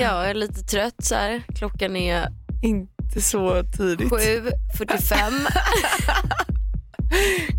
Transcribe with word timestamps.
Ja, 0.00 0.22
jag 0.22 0.30
är 0.30 0.34
lite 0.34 0.60
trött 0.62 0.94
så 1.04 1.14
här. 1.14 1.42
Klockan 1.56 1.96
är 1.96 2.28
Inte 2.62 3.20
så 3.20 3.62
tidigt. 3.76 4.10
7.45. 4.10 5.32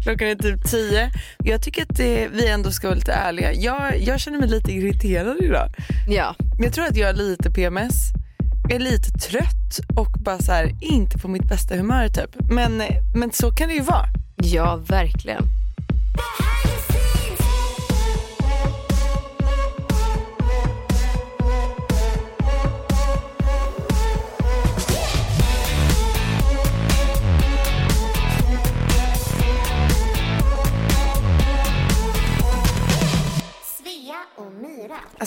Klockan 0.03 0.27
är 0.27 0.35
typ 0.35 0.69
tio. 0.71 1.11
Jag 1.43 1.61
tycker 1.61 1.81
att 1.81 1.97
det, 1.97 2.27
vi 2.27 2.47
ändå 2.49 2.71
ska 2.71 2.87
vara 2.87 2.95
lite 2.95 3.13
ärliga. 3.13 3.53
Jag, 3.53 3.99
jag 4.01 4.19
känner 4.19 4.39
mig 4.39 4.49
lite 4.49 4.71
irriterad 4.71 5.37
idag. 5.41 5.69
ja, 6.07 6.35
Jag 6.59 6.73
tror 6.73 6.85
att 6.85 6.97
jag 6.97 7.09
är 7.09 7.13
lite 7.13 7.51
PMS. 7.51 7.93
Jag 8.63 8.71
är 8.75 8.79
lite 8.79 9.11
trött 9.11 9.79
och 9.97 10.11
bara 10.19 10.39
så 10.39 10.51
här, 10.51 10.71
inte 10.81 11.17
på 11.17 11.27
mitt 11.27 11.49
bästa 11.49 11.75
humör 11.75 12.07
typ. 12.09 12.35
Men, 12.49 12.83
men 13.15 13.31
så 13.31 13.51
kan 13.51 13.67
det 13.67 13.73
ju 13.75 13.81
vara. 13.81 14.05
ja, 14.35 14.75
verkligen. 14.75 15.43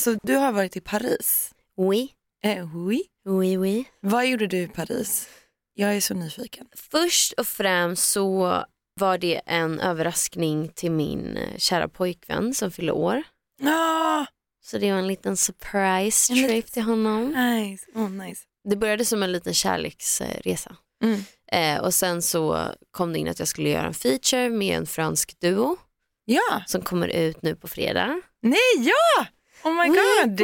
Alltså 0.06 0.26
du 0.26 0.34
har 0.36 0.52
varit 0.52 0.76
i 0.76 0.80
Paris. 0.80 1.54
Oui, 1.76 2.08
Eh, 2.44 2.76
oui. 2.76 3.02
oui, 3.28 3.56
oui. 3.58 3.84
Vad 4.00 4.26
gjorde 4.26 4.46
du 4.46 4.56
i 4.58 4.68
Paris? 4.68 5.28
Jag 5.74 5.96
är 5.96 6.00
så 6.00 6.14
nyfiken. 6.14 6.66
Först 6.76 7.32
och 7.32 7.46
främst 7.46 8.10
så 8.10 8.64
var 9.00 9.18
det 9.18 9.40
en 9.46 9.80
överraskning 9.80 10.68
till 10.68 10.90
min 10.90 11.36
eh, 11.36 11.56
kära 11.58 11.88
pojkvän 11.88 12.54
som 12.54 12.70
fyller 12.70 12.92
år. 12.92 13.22
Ah, 13.64 14.26
Så 14.64 14.78
det 14.78 14.92
var 14.92 14.98
en 14.98 15.06
liten 15.06 15.36
surprise 15.36 16.32
trip 16.34 16.48
liten- 16.50 16.70
till 16.72 16.82
honom. 16.82 17.28
nice. 17.30 17.86
Oh, 17.94 18.10
nice. 18.10 18.42
Det 18.68 18.76
började 18.76 19.04
som 19.04 19.22
en 19.22 19.32
liten 19.32 19.54
kärleksresa. 19.54 20.76
Mm. 21.04 21.20
Eh, 21.52 21.82
och 21.84 21.94
sen 21.94 22.22
så 22.22 22.68
kom 22.90 23.12
det 23.12 23.18
in 23.18 23.28
att 23.28 23.38
jag 23.38 23.48
skulle 23.48 23.68
göra 23.68 23.86
en 23.86 23.94
feature 23.94 24.50
med 24.50 24.76
en 24.76 24.86
fransk 24.86 25.40
duo 25.40 25.76
Ja, 26.24 26.62
som 26.66 26.82
kommer 26.82 27.08
ut 27.08 27.42
nu 27.42 27.56
på 27.56 27.68
fredag. 27.68 28.20
nej 28.42 28.58
ja! 28.78 29.26
Oh 29.66 29.74
my 29.82 29.88
god. 29.88 30.40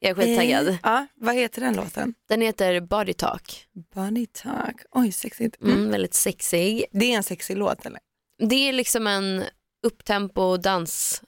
Jag 0.00 0.10
är 0.10 0.14
skittaggad. 0.14 0.68
Eh, 0.68 0.76
Ja, 0.82 1.06
vad 1.14 1.34
heter 1.34 1.60
den 1.60 1.76
låten? 1.76 2.14
Den 2.28 2.40
heter 2.40 2.80
Body 2.80 3.14
Talk. 3.14 3.66
Body 3.94 4.26
Talk. 4.26 4.76
Oj, 4.90 5.12
sexigt. 5.12 5.62
Mm. 5.62 5.74
Mm, 5.74 5.90
väldigt 5.90 6.14
sexig. 6.14 6.84
Det 6.92 7.12
är 7.12 7.16
en 7.16 7.22
sexig 7.22 7.56
låt 7.56 7.86
eller? 7.86 8.00
Det 8.48 8.68
är 8.68 8.72
liksom 8.72 9.06
en 9.06 9.44
upptempo 9.86 10.56
dans 10.56 11.22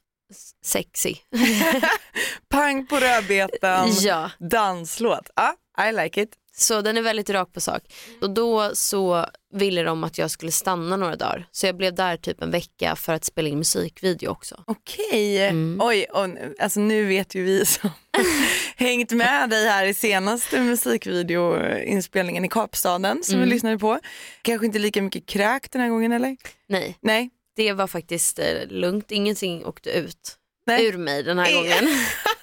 sexy. 0.64 1.14
Pang 2.48 2.86
på 2.86 2.96
rödbetan. 2.96 3.88
ja, 4.00 4.30
Danslåt. 4.38 5.30
Ja, 5.36 5.54
I 5.88 5.92
like 5.92 6.22
it. 6.22 6.36
Så 6.58 6.80
den 6.82 6.96
är 6.96 7.02
väldigt 7.02 7.30
rak 7.30 7.52
på 7.52 7.60
sak. 7.60 7.82
Och 8.20 8.30
då 8.30 8.70
så 8.74 9.26
ville 9.52 9.82
de 9.82 10.04
att 10.04 10.18
jag 10.18 10.30
skulle 10.30 10.52
stanna 10.52 10.96
några 10.96 11.16
dagar. 11.16 11.46
Så 11.52 11.66
jag 11.66 11.76
blev 11.76 11.94
där 11.94 12.16
typ 12.16 12.42
en 12.42 12.50
vecka 12.50 12.96
för 12.96 13.12
att 13.12 13.24
spela 13.24 13.48
in 13.48 13.58
musikvideo 13.58 14.28
också. 14.30 14.62
Okej. 14.66 15.38
Mm. 15.48 15.78
Oj, 15.82 16.04
och, 16.12 16.30
nu- 16.30 16.54
alltså 16.58 16.80
nu 16.80 17.04
vet 17.04 17.34
ju 17.34 17.44
vi 17.44 17.66
som 17.66 17.90
hängt 18.76 19.12
med 19.12 19.50
dig 19.50 19.66
här 19.68 19.86
i 19.86 19.94
senaste 19.94 20.60
musikvideoinspelningen 20.60 22.44
i 22.44 22.48
Kapstaden 22.48 23.22
som 23.24 23.32
vi 23.34 23.42
Mm. 23.42 23.48
lyssnade 23.48 23.78
på. 23.78 23.98
Kanske 24.42 24.66
inte 24.66 24.78
lika 24.78 25.02
mycket 25.02 25.26
kräk 25.26 25.70
den 25.70 25.80
här 25.82 25.88
gången 25.88 26.12
eller? 26.12 26.36
Nej, 26.68 26.96
Nej. 27.00 27.30
det 27.56 27.72
var 27.72 27.86
faktiskt 27.86 28.38
eh, 28.38 28.66
lugnt. 28.68 29.10
Ingenting 29.12 29.66
åkte 29.66 29.90
ut 29.90 30.36
Nej. 30.66 30.86
ur 30.86 30.96
mig 30.98 31.22
den 31.22 31.38
här 31.38 31.50
Eh. 31.50 31.54
gången. 31.56 31.88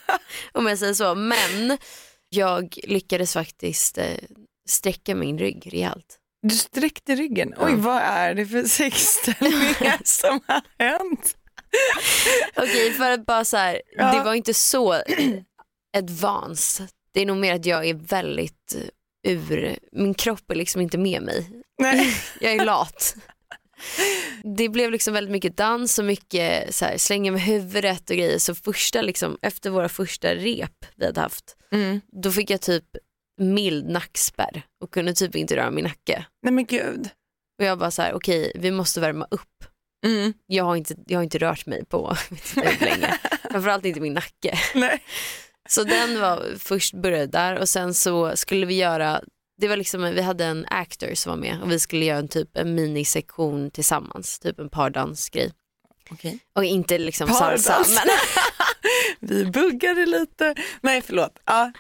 Om 0.51 0.67
jag 0.67 0.79
säger 0.79 0.93
så. 0.93 1.15
Men 1.15 1.77
jag 2.35 2.77
lyckades 2.83 3.33
faktiskt 3.33 3.97
eh, 3.97 4.05
sträcka 4.69 5.15
min 5.15 5.37
rygg 5.37 5.69
rejält. 5.73 6.17
Du 6.41 6.55
sträckte 6.55 7.15
ryggen. 7.15 7.53
Oj, 7.57 7.75
vad 7.75 8.01
är 8.01 8.33
det 8.33 8.45
för 8.45 8.63
sexställningar 8.63 9.99
som 10.03 10.39
har 10.47 10.61
hänt? 10.79 11.37
Okej, 12.55 12.91
för 12.93 13.11
att 13.11 13.25
bara 13.25 13.45
så 13.45 13.57
här, 13.57 13.81
Ja. 13.95 14.13
det 14.17 14.23
var 14.23 14.33
inte 14.33 14.53
så 14.53 14.93
advanced. 15.97 16.87
Det 17.13 17.21
är 17.21 17.25
nog 17.25 17.37
mer 17.37 17.53
att 17.55 17.65
jag 17.65 17.85
är 17.89 17.93
väldigt 17.93 18.75
eh, 19.25 19.31
ur, 19.33 19.79
min 19.91 20.13
kropp 20.13 20.51
är 20.51 20.55
liksom 20.55 20.81
inte 20.81 20.97
med 20.97 21.21
mig. 21.21 21.49
Nej. 21.81 22.15
Jag 22.41 22.53
är 22.53 22.65
lat. 22.65 23.15
Det 24.57 24.69
blev 24.69 24.91
liksom 24.91 25.13
väldigt 25.13 25.31
mycket 25.31 25.57
dans 25.57 25.99
och 25.99 26.05
mycket 26.05 26.75
så 26.75 26.85
här, 26.85 26.97
slänga 26.97 27.31
med 27.31 27.41
huvudet 27.41 28.09
och 28.09 28.15
grejer. 28.15 28.39
Så 28.39 28.55
första, 28.55 29.01
liksom, 29.01 29.37
efter 29.41 29.69
våra 29.69 29.89
första 29.89 30.35
rep 30.35 30.85
vi 30.95 31.05
hade 31.05 31.21
haft, 31.21 31.55
Mm. 31.71 32.01
då 32.23 32.31
fick 32.31 32.49
jag 32.49 32.61
typ 32.61 32.83
mild 33.41 33.89
nackspärr 33.89 34.61
och 34.83 34.93
kunde 34.93 35.13
typ 35.13 35.35
inte 35.35 35.55
röra 35.55 35.71
min 35.71 35.83
nacke. 35.83 36.25
Nej 36.43 36.53
men 36.53 36.65
gud. 36.65 37.09
Och 37.59 37.65
jag 37.65 37.79
bara 37.79 37.91
så 37.91 38.01
här, 38.01 38.13
okej 38.13 38.51
vi 38.55 38.71
måste 38.71 38.99
värma 38.99 39.27
upp. 39.31 39.65
Mm. 40.05 40.33
Jag 40.45 40.63
har 40.63 40.75
inte, 40.75 40.95
jag 41.07 41.17
har 41.19 41.23
inte 41.23 41.37
rört 41.37 41.65
mig 41.65 41.85
på 41.85 42.15
hur 42.55 42.85
länge. 42.85 43.17
Framförallt 43.51 43.85
inte 43.85 43.99
min 43.99 44.13
nacke. 44.13 44.59
Nej. 44.75 45.03
Så 45.69 45.83
den 45.83 46.19
var 46.19 46.43
först 46.59 46.93
började 46.93 47.27
där 47.27 47.57
och 47.59 47.69
sen 47.69 47.93
så 47.93 48.35
skulle 48.35 48.65
vi 48.65 48.75
göra, 48.75 49.21
det 49.63 49.69
var 49.69 49.77
liksom, 49.77 50.01
vi 50.01 50.21
hade 50.21 50.45
en 50.45 50.65
actor 50.69 51.13
som 51.15 51.29
var 51.29 51.37
med 51.37 51.61
och 51.61 51.71
vi 51.71 51.79
skulle 51.79 52.05
göra 52.05 52.17
en 52.17 52.27
typ 52.27 52.57
en 52.57 52.75
minisektion 52.75 53.71
tillsammans, 53.71 54.39
typ 54.39 54.59
en 54.59 54.69
pardansgrej. 54.69 55.51
Okej. 56.11 56.39
Och 56.55 56.65
inte 56.65 56.97
liksom 56.97 57.27
Pardans. 57.29 57.63
salsa, 57.63 58.01
men 58.05 58.15
Vi 59.29 59.45
buggade 59.45 60.05
lite. 60.05 60.55
Nej 60.81 61.01
förlåt. 61.01 61.39
Ja. 61.45 61.71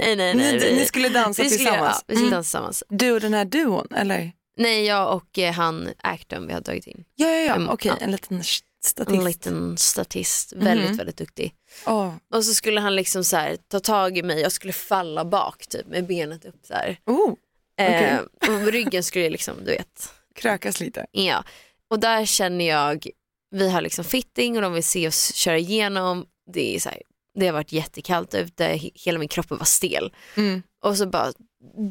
nej 0.00 0.16
nej 0.16 0.34
nej. 0.34 0.52
Ni, 0.52 0.58
vi, 0.58 0.76
ni 0.76 0.84
skulle 0.86 1.08
dansa 1.08 1.42
vi 1.42 1.50
skulle, 1.50 1.70
tillsammans. 1.70 1.96
Ja, 1.98 2.04
vi 2.06 2.14
skulle 2.14 2.26
Mm. 2.26 2.30
dansa 2.36 2.46
tillsammans. 2.48 2.84
Du 2.88 3.12
och 3.12 3.20
den 3.20 3.34
här 3.34 3.44
duon 3.44 3.86
eller? 3.96 4.32
Nej 4.56 4.84
jag 4.84 5.14
och 5.16 5.38
eh, 5.38 5.52
han 5.52 5.88
actorn 6.02 6.46
vi 6.46 6.52
har 6.52 6.60
tagit 6.60 6.86
in. 6.86 7.04
Ja, 7.16 7.28
ja, 7.28 7.40
ja. 7.58 7.72
Okej, 7.72 7.92
ja. 7.98 8.04
en 8.04 8.10
liten 8.10 8.42
statist. 8.88 9.18
En 9.18 9.24
liten 9.24 9.76
statist, 9.78 10.52
väldigt 10.52 10.88
Mhm. 10.88 10.96
väldigt 10.96 11.16
duktig. 11.16 11.54
Åh. 11.86 12.14
Och 12.34 12.44
så 12.44 12.54
skulle 12.54 12.80
han 12.80 12.94
liksom 12.96 13.24
så 13.24 13.36
här, 13.36 13.56
ta 13.68 13.80
tag 13.80 14.18
i 14.18 14.22
mig, 14.22 14.40
jag 14.40 14.52
skulle 14.52 14.72
falla 14.72 15.24
bak 15.24 15.66
typ 15.66 15.86
med 15.86 16.06
benet 16.06 16.44
upp 16.44 16.60
så 16.66 16.74
här. 16.74 16.98
Oh, 17.06 17.34
Eh, 17.80 18.18
och 18.48 18.66
ryggen 18.72 19.02
skulle 19.02 19.30
liksom, 19.30 19.54
du 19.64 19.70
vet. 19.70 20.12
krökas 20.34 20.80
lite. 20.80 21.06
Ja. 21.12 21.44
Och 21.90 22.00
där 22.00 22.24
känner 22.26 22.68
jag, 22.68 23.06
vi 23.50 23.70
har 23.70 23.80
liksom 23.80 24.04
fitting 24.04 24.56
och 24.56 24.62
de 24.62 24.72
vill 24.72 24.84
se 24.84 25.08
oss 25.08 25.34
köra 25.34 25.58
igenom. 25.58 26.26
Det, 26.52 26.74
är 26.76 26.80
så 26.80 26.88
här, 26.88 27.02
det 27.38 27.46
har 27.46 27.52
varit 27.52 27.72
jättekallt 27.72 28.34
ute, 28.34 28.64
he- 28.68 28.90
hela 28.94 29.18
min 29.18 29.28
kropp 29.28 29.50
var 29.50 29.64
stel. 29.64 30.12
Mm. 30.36 30.62
Och 30.84 30.96
så 30.96 31.06
bara 31.06 31.32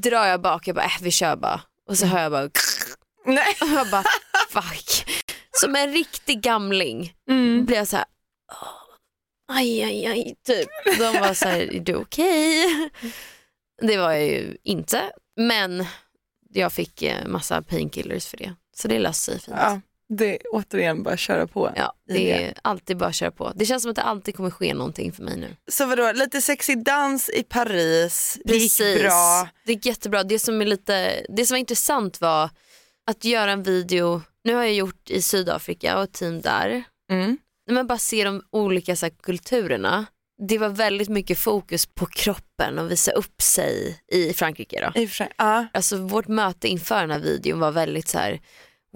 drar 0.04 0.26
jag 0.26 0.42
bak, 0.42 0.68
jag 0.68 0.76
bara 0.76 0.86
äh, 0.86 0.92
vi 1.02 1.12
kör 1.12 1.36
bara. 1.36 1.62
Och 1.90 1.98
så 1.98 2.06
hör 2.06 2.22
jag 2.22 2.32
bara 2.32 2.50
Nej. 3.26 3.56
och 3.62 3.68
jag 3.68 3.90
bara 3.90 4.04
fuck. 4.50 4.97
Som 5.62 5.76
en 5.76 5.92
riktig 5.94 6.42
gamling 6.42 7.14
Mm. 7.30 7.66
blev 7.66 7.78
jag 7.78 7.88
så 7.88 7.96
här, 7.98 8.06
"Åh, 8.52 9.56
aj 9.58 9.84
aj 9.84 10.06
aj 10.06 10.36
typ. 10.48 10.70
De 11.00 11.20
var 11.20 11.34
så 11.34 11.48
här, 11.48 11.60
är 11.74 11.80
du 11.80 11.96
okej? 11.96 12.66
Det 13.82 13.98
var 13.98 14.12
jag 14.12 14.24
ju 14.26 14.58
inte, 14.64 15.02
men 15.38 15.86
jag 16.54 16.74
fick 16.74 17.02
eh, 17.02 17.28
massa 17.28 17.62
painkillers 17.62 18.26
för 18.28 18.38
det. 18.38 18.54
Så 18.76 18.88
det 18.88 19.00
löste 19.00 19.32
sig 19.32 19.42
fint. 19.42 19.58
Ja, 19.60 19.82
det 20.10 20.36
är 20.36 20.40
återigen 20.52 21.04
bara 21.04 21.18
köra 21.18 21.48
på. 21.48 21.72
Ja, 21.76 21.94
det 22.08 22.32
är 22.32 22.54
alltid 22.62 22.98
bara 22.98 23.06
att 23.10 23.16
köra 23.16 23.32
på. 23.32 23.52
Det 23.56 23.66
känns 23.66 23.84
som 23.84 23.90
att 23.90 23.96
det 23.96 24.02
alltid 24.02 24.36
kommer 24.36 24.50
ske 24.50 24.74
någonting 24.74 25.12
för 25.12 25.24
mig 25.24 25.38
nu. 25.38 25.56
Så 25.72 25.86
vadå, 25.86 26.12
lite 26.12 26.42
sexig 26.42 26.84
dans 26.84 27.30
i 27.30 27.44
Paris, 27.44 28.40
det 28.46 28.56
gick 28.58 28.78
bra. 29.02 29.48
Det 29.66 29.72
gick 29.74 29.86
jättebra. 29.86 30.24
Det 30.24 30.40
som, 30.40 30.62
är 30.62 30.66
lite, 30.66 31.26
det 31.30 31.46
som 31.46 31.56
var 31.56 31.60
intressant 31.60 32.22
var 32.22 32.50
att 33.10 33.26
göra 33.26 33.52
en 33.52 33.64
video, 33.64 34.22
nu 34.48 34.54
har 34.56 34.64
jag 34.64 34.74
gjort 34.74 35.10
i 35.10 35.22
Sydafrika 35.22 35.98
och 35.98 36.04
ett 36.04 36.14
team 36.14 36.42
där. 36.42 36.84
Mm. 37.12 37.38
Man 37.72 37.88
bara 37.88 37.98
ser 37.98 38.26
de 38.26 38.42
olika 38.52 38.96
så 38.96 39.06
här, 39.06 39.14
kulturerna, 39.24 40.06
det 40.48 40.58
var 40.58 40.70
väldigt 40.70 41.10
mycket 41.10 41.38
fokus 41.38 41.86
på 41.86 42.06
kroppen 42.06 42.80
och 42.80 42.92
visa 42.92 43.12
upp 43.12 43.42
sig 43.42 44.00
i 44.12 44.34
Frankrike. 44.34 44.92
Då. 44.94 45.02
I 45.02 45.08
sig, 45.08 45.30
ja. 45.38 45.68
Alltså 45.74 45.98
vårt 45.98 46.28
möte 46.28 46.68
inför 46.68 47.02
den 47.02 47.12
här 47.12 47.20
videon 47.20 47.60
var 47.60 47.72
väldigt 47.72 48.08
så 48.08 48.18
här, 48.18 48.42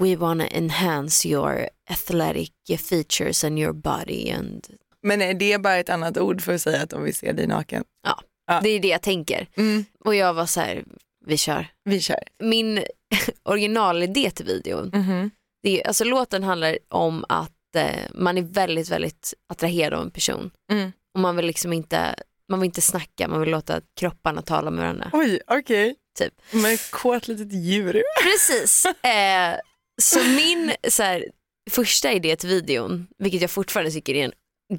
we 0.01 0.15
wanna 0.15 0.47
enhance 0.47 1.27
your 1.27 1.67
athletic 1.89 2.51
features 2.89 3.43
and 3.43 3.59
your 3.59 3.73
body 3.73 4.31
and 4.31 4.67
Men 5.03 5.21
är 5.21 5.33
det 5.33 5.57
bara 5.57 5.75
ett 5.77 5.89
annat 5.89 6.17
ord 6.17 6.41
för 6.41 6.53
att 6.55 6.61
säga 6.61 6.81
att 6.81 6.89
de 6.89 7.03
vill 7.03 7.15
se 7.15 7.31
dig 7.31 7.47
naken? 7.47 7.83
Ja. 8.03 8.21
Ja. 8.47 8.59
Det 8.63 8.69
är 8.69 8.79
det 8.79 8.87
jag 8.87 9.01
tänker. 9.01 9.47
Mm. 9.57 9.85
Och 10.05 10.15
jag 10.15 10.33
var 10.33 10.45
så 10.45 10.59
här, 10.59 10.83
vi 11.25 11.37
kör. 11.37 11.67
Vi 11.83 11.99
kör. 12.01 12.23
Min 12.43 12.83
originalidé 13.43 14.31
till 14.31 14.45
videon, 14.45 14.89
Mhm. 14.93 15.31
Det 15.63 15.83
alltså 15.83 16.03
låten 16.03 16.43
handlar 16.43 16.77
om 16.89 17.25
att 17.29 17.75
eh, 17.75 18.05
man 18.13 18.37
är 18.37 18.41
väldigt, 18.41 18.89
väldigt 18.89 19.33
attraherad 19.49 19.93
av 19.93 20.01
en 20.01 20.11
person. 20.11 20.51
Mm. 20.71 20.91
Och 21.13 21.19
man 21.19 21.35
vill 21.35 21.45
liksom 21.45 21.73
inte, 21.73 22.15
man 22.49 22.59
vill 22.59 22.65
inte 22.67 22.81
snacka, 22.81 23.27
man 23.27 23.41
vill 23.41 23.49
låta 23.49 23.81
kropparna 23.99 24.41
tala 24.41 24.71
med 24.71 24.81
varandra. 24.83 25.09
Oj, 25.13 25.41
okej. 25.47 25.95
Typ. 26.19 26.33
Men 26.51 26.73
ett 26.73 26.91
kåt 26.91 27.27
litet 27.27 27.53
djur. 27.53 28.03
Precis. 28.23 28.85
Eh, 28.85 29.55
så 30.01 30.19
min 30.23 30.73
så 30.89 31.03
här, 31.03 31.25
första 31.71 32.11
idé 32.11 32.35
till 32.35 32.49
videon, 32.49 33.07
vilket 33.17 33.41
jag 33.41 33.51
fortfarande 33.51 33.91
tycker 33.91 34.13
är 34.15 34.23
en 34.23 34.31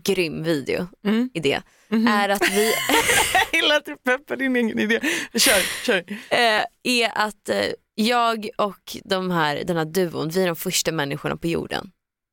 grym 0.03 0.43
video, 0.43 0.89
Mm. 1.05 1.31
idé, 1.35 1.63
Mhm. 1.89 2.07
är 2.07 2.29
att 2.29 2.51
vi 2.51 2.73
Jag 3.35 3.63
gillar 3.63 3.77
att 3.77 3.85
du 3.85 3.97
peppar 3.97 4.37
din 4.37 4.57
egen 4.57 4.79
idé. 4.79 5.01
Kör, 5.35 5.85
kör. 5.87 6.05
eh, 6.31 6.65
är 6.83 7.11
att 7.15 7.49
eh, 7.49 7.65
jag 7.95 8.49
och 8.59 8.97
de 9.05 9.31
här, 9.31 9.65
den 9.65 9.77
här 9.77 9.85
duon, 9.85 10.29
vi 10.29 10.43
är 10.43 10.47
de 10.47 10.57
första 10.57 10.93
människorna 10.93 11.37
på 11.37 11.47
jorden. 11.47 11.91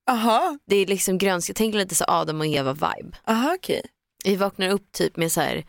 Aha, 0.10 0.58
Det 0.68 0.76
är 0.76 0.86
liksom 0.86 1.18
grönska, 1.18 1.54
tänk 1.54 1.76
lite 1.76 1.96
så 1.96 2.06
Adam 2.08 2.40
och 2.40 2.48
Eva 2.48 2.74
vibe. 2.74 3.18
aha 3.28 3.54
okej. 3.56 3.82
Vi 4.24 4.36
vaknar 4.36 4.70
upp 4.70 4.92
typ 4.92 5.18
med 5.18 5.32
så 5.32 5.42
här 5.42 5.66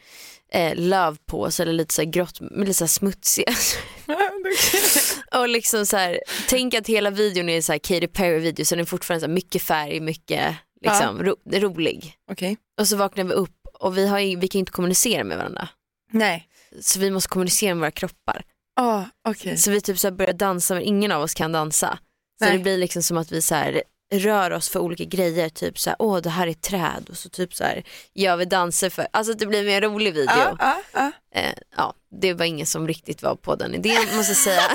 eh, 0.53 0.75
löv 0.77 1.19
på 1.27 1.43
oss 1.43 1.61
eller 1.61 1.73
lite 1.73 1.95
så 1.95 2.03
här 2.03 2.11
grått, 2.11 2.41
lite 2.41 2.75
så 2.75 2.85
här 2.85 2.89
smutsiga. 2.89 3.53
och 5.41 5.49
liksom 5.49 5.87
så 5.87 5.97
här, 5.97 6.21
tänk 6.49 6.75
att 6.75 6.87
hela 6.87 7.11
videon 7.11 7.49
är 7.49 7.63
så 7.63 7.73
här 7.73 7.79
Katy 7.79 8.07
Perry 8.07 8.39
video 8.39 8.65
så 8.65 8.75
den 8.75 8.83
är 8.83 8.87
fortfarande 8.87 9.21
så 9.21 9.27
här 9.27 9.35
mycket 9.35 9.63
färg, 9.63 10.01
mycket 10.01 10.57
liksom 10.81 11.23
ro, 11.23 11.37
rolig. 11.53 12.15
Okej. 12.31 12.57
Och 12.81 12.89
så 12.89 12.97
vaknar 12.97 13.25
vi 13.25 13.33
upp 13.33 13.57
och 13.81 13.99
vi, 13.99 14.07
har, 14.07 14.37
vi 14.41 14.49
kan 14.49 14.59
inte 14.59 14.73
kommunicera 14.73 15.25
med 15.25 15.37
varandra. 15.37 15.69
Nej. 16.13 16.49
Så 16.81 16.99
vi 17.01 17.11
måste 17.11 17.29
kommunicera 17.29 17.75
med 17.75 17.81
våra 17.81 17.91
kroppar. 17.91 18.45
Ah, 18.83 19.05
okej. 19.29 19.57
Så 19.57 19.71
vi 19.71 19.81
typ 19.81 19.99
så 19.99 20.11
börjar 20.11 20.33
dansa 20.33 20.75
men 20.75 20.83
ingen 20.83 21.13
av 21.13 21.23
oss 21.23 21.35
kan 21.35 21.53
dansa. 21.53 21.99
Så 22.39 22.45
Nej. 22.45 22.57
det 22.57 22.63
blir 22.63 22.79
liksom 22.79 23.03
som 23.03 23.17
att 23.17 23.33
vi 23.33 23.43
så 23.43 23.55
här 23.55 23.83
rör 24.13 24.51
oss 24.51 24.69
för 24.69 24.81
olika 24.81 25.05
grejer, 25.05 25.49
typ 25.49 25.79
så 25.79 25.91
här, 25.91 25.97
åh 25.99 26.19
det 26.19 26.31
här 26.31 26.47
är 26.47 26.53
träd 26.53 27.07
och 27.11 27.17
så 27.17 27.29
typ 27.29 27.55
så 27.55 27.65
här 27.65 27.85
gör 28.15 28.37
vi 28.37 28.45
danser 28.45 28.91
för, 28.91 29.07
alltså 29.11 29.35
det 29.35 29.47
blir 29.47 29.65
mer 29.65 29.81
rolig 29.81 30.15
video. 30.15 30.33
Ah, 30.33 30.57
ah, 30.59 30.77
ah. 30.93 31.11
Eh, 31.35 31.55
ja, 31.77 31.95
det 32.21 32.35
var 32.35 32.45
ingen 32.45 32.67
som 32.67 32.89
riktigt 32.89 33.23
var 33.23 33.35
på 33.35 33.55
den 33.55 33.75
idén 33.75 34.17
måste 34.17 34.31
jag 34.31 34.37
säga. 34.37 34.63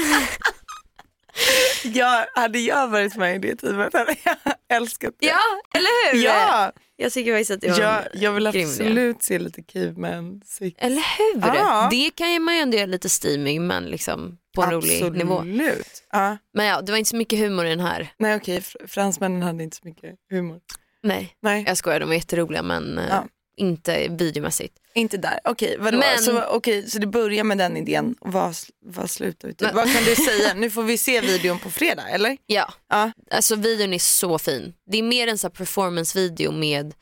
Ja, 1.93 2.25
hade 2.35 2.59
jag 2.59 2.87
varit 2.87 3.15
med 3.15 3.35
i 3.35 3.39
det 3.39 3.55
teamet 3.55 3.93
hade 3.93 4.15
jag 4.23 4.35
älskat 4.69 5.13
det. 5.19 5.25
ja, 5.25 5.39
eller 5.75 6.13
hur? 6.13 6.23
Ja, 6.23 6.71
Jag 6.97 7.11
tycker 7.13 7.33
faktiskt 7.33 7.51
att 7.51 7.61
det 7.61 7.69
var 7.71 7.79
jag, 7.79 8.03
jag 8.13 8.31
vill 8.31 8.47
absolut 8.47 9.23
se 9.23 9.39
lite 9.39 9.61
caveman 9.63 10.41
sex. 10.45 10.75
Eller 10.79 11.03
hur? 11.17 11.41
Ja. 11.41 11.87
Det 11.91 12.09
kan 12.15 12.33
ju 12.33 12.39
man 12.39 12.55
ju 12.55 12.61
ändå 12.61 12.77
göra 12.77 12.85
lite 12.85 13.09
steaming 13.09 13.67
men 13.67 13.83
liksom 13.85 14.37
på 14.55 14.63
en 14.63 14.71
rolig 14.71 15.11
nivå. 15.11 15.37
Absolut. 15.39 16.03
Ja. 16.11 16.37
Men 16.53 16.65
ja, 16.65 16.81
det 16.81 16.91
var 16.91 16.97
inte 16.99 17.09
så 17.09 17.15
mycket 17.15 17.39
humor 17.39 17.65
i 17.65 17.69
den 17.69 17.79
här. 17.79 18.09
Nej 18.17 18.35
okej, 18.35 18.59
fr- 18.59 18.87
fransmännen 18.87 19.41
hade 19.41 19.63
inte 19.63 19.77
så 19.77 19.87
mycket 19.87 20.15
humor. 20.31 20.59
Nej, 21.03 21.35
Nej, 21.41 21.63
jag 21.67 21.77
skojar, 21.77 21.99
de 21.99 22.05
var 22.09 22.15
jätteroliga 22.15 22.61
men 22.63 22.97
eh, 22.97 23.05
Ja. 23.09 23.25
Inte 23.57 24.07
videomässigt. 24.07 24.75
inte 24.93 25.17
där. 25.17 25.39
Okej, 25.43 25.77
vadå? 25.79 25.97
Men- 25.97 26.19
Så, 26.23 26.43
okej, 26.43 26.89
så 26.89 26.99
det 26.99 27.07
börjar 27.07 27.43
med 27.43 27.57
den 27.57 27.77
idén. 27.77 28.15
Vad, 28.19 28.55
vad 28.85 29.09
slutar 29.09 29.51
till? 29.51 29.67
Men- 29.67 29.75
Vad 29.75 29.93
kan 29.93 30.03
du 30.03 30.15
säga? 30.25 30.53
Nu 30.53 30.69
får 30.69 30.83
vi 30.83 30.97
se 30.97 31.21
videon 31.21 31.59
på 31.59 31.69
fredag 31.69 32.09
eller? 32.09 32.37
Ja, 32.45 32.73
Ja. 32.89 33.11
alltså 33.31 33.55
videon 33.55 33.93
är 33.93 33.99
så 33.99 34.37
fin. 34.39 34.73
Det 34.91 34.97
är 34.97 35.03
mer 35.03 35.27
en 35.27 35.37
så 35.37 35.49
performance-video 35.49 36.51
med 36.51 36.93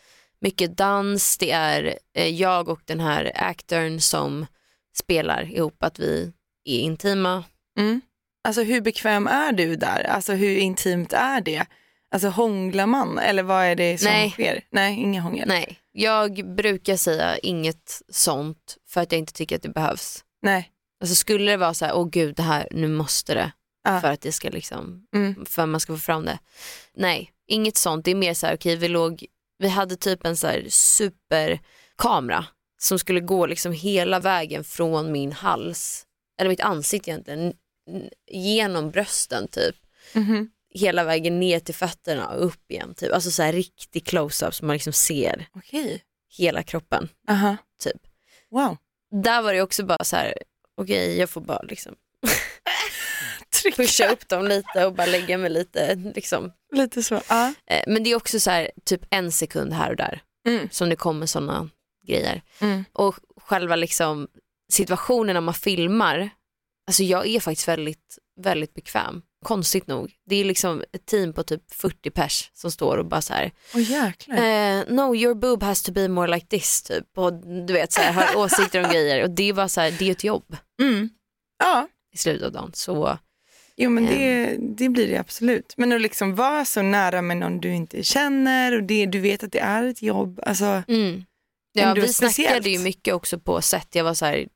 mycket 0.42 0.78
dans, 0.78 1.38
det 1.38 1.52
är 1.52 1.98
eh, 2.16 2.28
jag 2.28 2.70
och 2.70 2.80
den 2.86 3.00
här 3.00 3.32
actorn 3.36 4.00
som 4.02 4.46
spelar 4.98 5.52
ihop 5.52 5.84
att 5.84 6.00
vi 6.00 6.32
är 6.66 6.80
intima. 6.80 7.44
Mm. 7.80 8.02
Alltså 8.48 8.62
hur 8.64 8.82
bekväm 8.82 9.28
är 9.28 9.52
du 9.52 9.76
där? 9.76 10.04
Alltså 10.04 10.34
hur 10.34 10.56
intimt 10.58 11.14
är 11.14 11.42
det? 11.42 11.66
Alltså 12.14 12.28
hånglar 12.28 12.86
man 12.86 13.20
eller 13.20 13.44
vad 13.44 13.66
är 13.66 13.76
det 13.76 13.98
som 13.98 14.12
Nej. 14.12 14.32
sker? 14.32 14.64
Nej, 14.72 15.00
inga 15.00 15.22
hångel. 15.22 15.48
Nej, 15.48 15.80
jag 15.92 16.56
brukar 16.56 16.96
säga 16.98 17.38
inget 17.38 18.02
sånt 18.10 18.78
för 18.90 19.02
att 19.02 19.12
jag 19.12 19.20
inte 19.20 19.34
tycker 19.34 19.56
att 19.56 19.62
det 19.62 19.70
behövs. 19.70 20.24
Nej. 20.42 20.70
Alltså 21.02 21.16
skulle 21.16 21.52
det 21.52 21.58
vara 21.58 21.74
så 21.74 21.86
här, 21.86 21.96
åh 21.96 22.10
gud 22.10 22.36
det 22.36 22.44
här, 22.44 22.68
nu 22.72 22.88
måste 22.88 23.34
det 23.34 23.52
Ja. 23.84 24.02
för 24.02 24.08
att 24.12 24.22
det 24.22 24.32
ska 24.32 24.50
liksom, 24.50 25.08
Mm. 25.16 25.46
för 25.46 25.62
att 25.62 25.70
man 25.70 25.80
ska 25.80 25.94
få 25.94 26.00
fram 26.00 26.26
det. 26.26 26.40
Nej, 26.98 27.32
inget 27.48 27.78
sånt. 27.78 28.06
Det 28.06 28.12
är 28.12 28.16
mer 28.16 28.34
så 28.34 28.48
här, 28.48 28.56
okej 28.56 28.76
vi 28.76 28.88
låg, 28.88 29.26
vi 29.58 29.68
hade 29.70 29.96
typ 29.96 30.26
en 30.26 30.38
så 30.38 30.48
här 30.48 30.66
superkamera 30.70 32.46
som 32.82 33.00
skulle 33.00 33.20
gå 33.20 33.46
liksom 33.46 33.72
hela 33.72 34.20
vägen 34.20 34.64
från 34.64 35.12
min 35.12 35.32
hals, 35.32 36.06
eller 36.40 36.50
mitt 36.50 36.62
ansikte 36.62 37.10
egentligen, 37.12 37.54
genom 38.32 38.92
brösten 38.92 39.48
typ, 39.48 39.76
Mhm. 40.14 40.50
Hela 40.74 41.04
vägen 41.04 41.40
ner 41.40 41.60
till 41.60 41.76
fötterna 41.76 42.28
och 42.28 42.46
upp 42.46 42.72
igen. 42.72 42.94
Typ. 42.94 43.14
Alltså 43.14 43.32
så 43.32 43.44
här 43.44 43.54
riktig 43.54 44.06
close-up 44.06 44.56
så 44.56 44.66
man 44.66 44.74
liksom 44.76 44.94
ser 44.94 45.48
Okej. 45.56 46.04
hela 46.38 46.64
kroppen. 46.64 47.10
Aha. 47.30 47.58
Typ. 47.84 48.02
Wow. 48.52 48.78
Där 49.24 49.42
var 49.42 49.54
det 49.54 49.62
också 49.62 49.86
bara 49.86 50.04
så 50.04 50.16
här, 50.16 50.34
okej 50.78 51.18
jag 51.20 51.30
får 51.30 51.42
bara 51.42 51.62
liksom 51.62 51.96
pusha 53.76 54.08
upp 54.12 54.28
dem 54.30 54.46
lite 54.48 54.86
och 54.86 54.94
bara 54.94 55.06
lägga 55.08 55.38
mig 55.38 55.50
lite 55.50 55.96
liksom. 55.96 56.52
Lite 56.72 57.04
så. 57.04 57.16
Eh, 57.16 57.84
Men 57.88 58.04
det 58.04 58.10
är 58.12 58.16
också 58.16 58.40
så 58.40 58.50
här 58.52 58.72
typ 58.86 59.02
en 59.10 59.32
sekund 59.32 59.74
här 59.74 59.90
och 59.90 59.96
där 59.96 60.22
Mm. 60.48 60.70
som 60.72 60.90
det 60.90 60.96
kommer 60.96 61.26
sådana 61.26 61.70
grejer. 62.08 62.42
Mm. 62.60 62.86
Och 62.94 63.16
själva 63.38 63.76
liksom 63.76 64.28
situationen 64.72 65.34
när 65.34 65.42
man 65.42 65.54
filmar, 65.54 66.30
alltså 66.88 67.04
jag 67.04 67.28
är 67.28 67.40
faktiskt 67.40 67.68
väldigt, 67.68 68.18
väldigt 68.42 68.74
bekväm. 68.74 69.22
Konstigt 69.44 69.88
nog. 69.88 70.12
Det 70.26 70.36
är 70.36 70.46
liksom 70.46 70.84
ett 70.94 71.06
team 71.06 71.34
på 71.34 71.44
typ 71.44 71.74
40 71.74 72.10
pers 72.12 72.52
som 72.54 72.72
står 72.72 72.98
och 72.98 73.06
bara 73.06 73.22
så 73.22 73.34
här, 73.34 73.52
jäklar. 73.76 74.36
eh, 74.38 74.84
no 74.88 75.16
your 75.16 75.34
boob 75.36 75.64
has 75.64 75.84
to 75.84 75.92
be 75.92 76.08
more 76.08 76.36
like 76.36 76.48
this 76.48 76.82
typ. 76.84 77.18
Och 77.18 77.34
du 77.68 77.74
vet 77.74 77.92
så 77.94 78.02
här, 78.02 78.12
har 78.14 78.36
åsikter 78.44 78.84
om 78.86 78.92
grejer 78.92 79.24
och 79.24 79.30
det 79.30 79.54
bara 79.54 79.68
så 79.70 79.82
här, 79.82 79.92
det 79.92 80.08
är 80.08 80.12
ett 80.12 80.24
jobb 80.24 80.58
Mm. 80.82 81.10
Ja, 81.64 81.88
i 82.14 82.18
slutet 82.18 82.46
av 82.46 82.52
dagen. 82.52 82.72
Så 82.74 83.18
jo 83.78 83.90
men 83.90 84.08
Ehm. 84.08 84.14
det, 84.14 84.58
det 84.84 84.90
blir 84.90 85.08
det 85.08 85.18
absolut. 85.18 85.74
Men 85.78 85.92
att 85.92 86.02
liksom 86.02 86.36
vara 86.36 86.66
så 86.66 86.82
nära 86.82 87.22
med 87.22 87.38
någon 87.38 87.60
du 87.60 87.74
inte 87.74 88.04
känner 88.04 88.76
och 88.76 88.84
det, 88.84 89.06
du 89.06 89.20
vet 89.20 89.44
att 89.44 89.52
det 89.52 89.60
är 89.60 89.84
ett 89.84 90.02
jobb. 90.02 90.40
Alltså, 90.44 90.84
Mm. 90.88 91.24
Ja, 91.76 91.94
vi 91.94 92.08
snackade 92.14 92.70
ju 92.70 92.80
mycket 92.80 93.14
också 93.14 93.40
på 93.40 93.62
sätt. 93.62 93.88
Jag 93.96 94.04
var 94.04 94.14
så 94.14 94.26
här, 94.26 94.48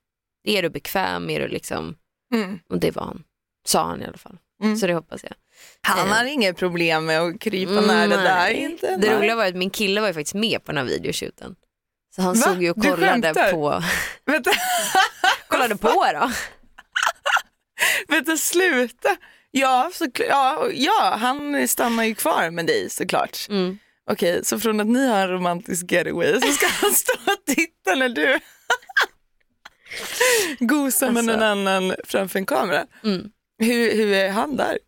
är 0.44 0.62
du 0.64 0.70
bekväm? 0.70 1.30
Är 1.30 1.40
du 1.40 1.48
liksom, 1.48 1.96
mm. 2.34 2.60
och 2.70 2.80
det 2.80 2.92
var 2.96 3.04
han. 3.04 3.24
Sa 3.68 3.84
han 3.86 4.02
i 4.02 4.06
alla 4.06 4.18
fall. 4.18 4.38
Mm. 4.64 4.78
Så 4.78 4.88
det 4.88 4.94
hoppas 4.94 5.24
jag. 5.24 5.34
Han 5.82 6.08
Eh. 6.08 6.14
har 6.16 6.26
inget 6.26 6.58
problem 6.58 7.06
med 7.06 7.22
att 7.22 7.40
krypa 7.40 7.72
Mm, 7.72 7.86
nära 7.88 8.08
där. 8.08 8.36
nej. 8.36 8.56
Inte, 8.56 8.96
Det 8.98 9.18
roliga 9.18 9.36
var 9.36 9.46
att 9.46 9.56
min 9.56 9.70
kille 9.70 10.02
var 10.02 10.08
ju 10.08 10.14
faktiskt 10.14 10.34
med 10.36 10.64
på 10.66 10.72
den 10.72 10.78
här 10.78 10.86
videoshooten. 10.94 11.56
Så 12.16 12.22
han 12.22 12.40
Va? 12.40 12.42
såg 12.48 12.64
ju 12.64 12.70
och 12.72 12.84
kollade 12.84 13.34
på, 13.52 13.84
Vänta, 14.26 14.52
kollade 15.48 15.76
på 15.78 15.88
då. 16.14 16.32
vänta 18.08 18.38
sluta. 18.38 19.18
Ja, 19.52 19.92
så, 19.94 20.08
ja, 20.30 20.68
ja, 20.74 21.18
han 21.20 21.68
stannar 21.68 22.04
ju 22.04 22.16
kvar 22.16 22.50
med 22.50 22.66
dig 22.66 22.90
såklart. 22.90 23.38
Mm. 23.50 23.78
Okej, 24.12 24.46
så 24.46 24.60
från 24.60 24.80
att 24.80 24.88
ni 24.88 25.08
har 25.08 25.20
en 25.20 25.30
romantisk 25.30 25.92
getaway 25.92 26.42
så 26.42 26.48
ska 26.52 26.68
han 26.68 26.92
stå 26.92 27.14
och 27.14 27.46
titta 27.56 27.96
när 27.96 28.10
du 28.10 28.40
gosar 30.60 31.12
med 31.12 31.18
Alltså. 31.18 31.32
någon 31.34 31.44
annan 31.68 31.96
framför 32.04 32.40
en 32.40 32.46
kamera. 32.46 32.86
Mm. 33.04 33.30
Hur, 33.60 33.96
hur 33.96 34.14
är 34.14 34.30
han 34.30 34.56
där? 34.58 34.80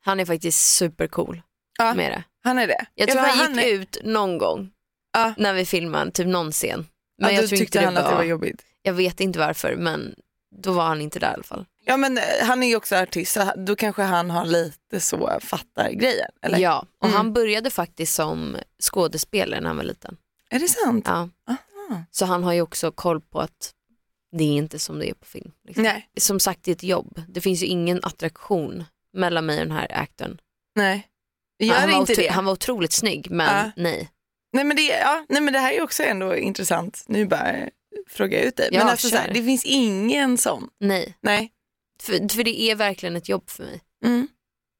Han 0.00 0.20
är 0.20 0.24
faktiskt 0.24 0.74
supercool 0.76 1.42
Ja. 1.78 1.94
med 1.94 2.12
det. 2.12 2.24
Han 2.44 2.58
är 2.58 2.66
det? 2.66 2.86
Jag 2.94 3.08
tror 3.08 3.22
Ja, 3.24 3.28
han 3.30 3.54
för 3.54 3.62
gick 3.62 3.72
är- 3.72 3.80
ut 3.80 3.98
någon 4.04 4.38
gång 4.38 4.70
Ja. 5.12 5.34
när 5.38 5.54
vi 5.54 5.66
filmade, 5.66 6.10
typ 6.10 6.26
någon 6.26 6.52
scen. 6.52 6.86
Men 7.18 7.34
ja, 7.34 7.40
jag 7.40 7.48
tror 7.48 7.58
tyckte 7.58 7.78
inte 7.78 7.84
han 7.86 7.94
det 7.94 8.00
att 8.00 8.04
var, 8.06 8.10
det 8.12 8.16
var 8.16 8.24
jobbigt. 8.24 8.62
jag 8.82 8.92
vet 8.92 9.20
inte 9.20 9.38
varför 9.38 9.76
men 9.76 10.14
då 10.56 10.72
var 10.72 10.84
han 10.84 11.00
inte 11.00 11.18
där 11.18 11.30
i 11.30 11.34
alla 11.34 11.42
fall. 11.42 11.66
Ja 11.84 11.96
men 11.96 12.18
eh, 12.18 12.22
han 12.42 12.62
är 12.62 12.66
ju 12.66 12.76
också 12.76 12.96
artist 12.96 13.32
så 13.32 13.52
då 13.56 13.76
kanske 13.76 14.02
han 14.02 14.30
har 14.30 14.44
lite 14.44 15.00
så 15.00 15.38
fattar 15.42 15.90
grejen. 15.90 16.30
Eller? 16.42 16.58
Ja, 16.58 16.86
och 16.98 17.04
Mm. 17.06 17.16
han 17.16 17.32
började 17.32 17.70
faktiskt 17.70 18.14
som 18.14 18.56
skådespelare 18.82 19.60
när 19.60 19.68
han 19.68 19.76
var 19.76 19.84
liten. 19.84 20.16
Är 20.50 20.58
det 20.58 20.68
sant? 20.68 21.04
Ja. 21.08 21.28
Aha. 21.48 22.02
Så 22.10 22.24
han 22.24 22.44
har 22.44 22.52
ju 22.52 22.60
också 22.62 22.90
koll 22.92 23.20
på 23.20 23.40
att 23.40 23.72
det 24.38 24.44
är 24.44 24.52
inte 24.56 24.78
som 24.78 24.98
det 24.98 25.10
är 25.10 25.14
på 25.14 25.26
film. 25.26 25.50
Liksom. 25.66 25.82
Nej. 25.82 26.08
Som 26.16 26.40
sagt 26.40 26.62
det 26.62 26.70
är 26.70 26.74
ett 26.74 26.82
jobb. 26.82 27.22
Det 27.28 27.40
finns 27.40 27.62
ju 27.62 27.66
ingen 27.66 28.00
attraktion 28.02 28.84
mellan 29.12 29.46
mig 29.46 29.60
och 29.60 29.66
den 29.66 29.76
här 29.76 29.86
aktorn. 29.90 30.38
Nej. 30.74 31.08
Gör 31.58 31.74
han, 31.74 31.90
inte 32.00 32.14
det? 32.14 32.28
han 32.28 32.44
var 32.44 32.52
otroligt 32.52 32.92
snygg 32.92 33.30
men 33.30 33.46
Ja. 33.46 33.70
nej. 33.76 34.10
Nej, 34.52 34.64
men 34.64 34.76
det, 34.76 34.82
ja, 34.82 35.24
nej 35.28 35.40
men 35.42 35.52
det 35.52 35.58
här 35.58 35.72
är 35.72 35.82
också 35.82 36.02
ändå 36.02 36.36
intressant. 36.36 37.04
Nu 37.08 37.26
bara 37.26 37.52
eh, 37.52 37.68
frågar 38.08 38.38
jag 38.38 38.46
ut 38.46 38.56
dig. 38.56 38.68
Ja, 38.72 38.78
men 38.78 38.88
alltså, 38.88 39.08
så 39.08 39.16
här, 39.16 39.30
det 39.34 39.42
finns 39.42 39.64
ingen 39.64 40.38
sån. 40.38 40.68
nej. 40.80 41.14
Nej. 41.20 41.52
För, 42.02 42.34
för 42.34 42.44
det 42.44 42.60
är 42.60 42.74
verkligen 42.74 43.16
ett 43.16 43.28
jobb 43.28 43.50
för 43.50 43.62
mig. 43.64 43.80
Mm. 44.04 44.28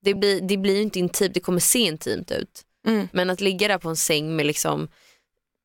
Det 0.04 0.14
blir, 0.14 0.40
det 0.40 0.56
blir 0.56 0.74
ju 0.76 0.82
inte 0.82 0.98
intimt, 0.98 1.34
det 1.34 1.40
kommer 1.40 1.60
se 1.60 1.78
intimt 1.78 2.30
ut. 2.30 2.62
Mm. 2.86 3.08
Men 3.12 3.30
att 3.30 3.40
ligga 3.40 3.68
där 3.68 3.78
på 3.78 3.88
en 3.88 3.96
säng 3.96 4.36
med 4.36 4.46
liksom 4.46 4.88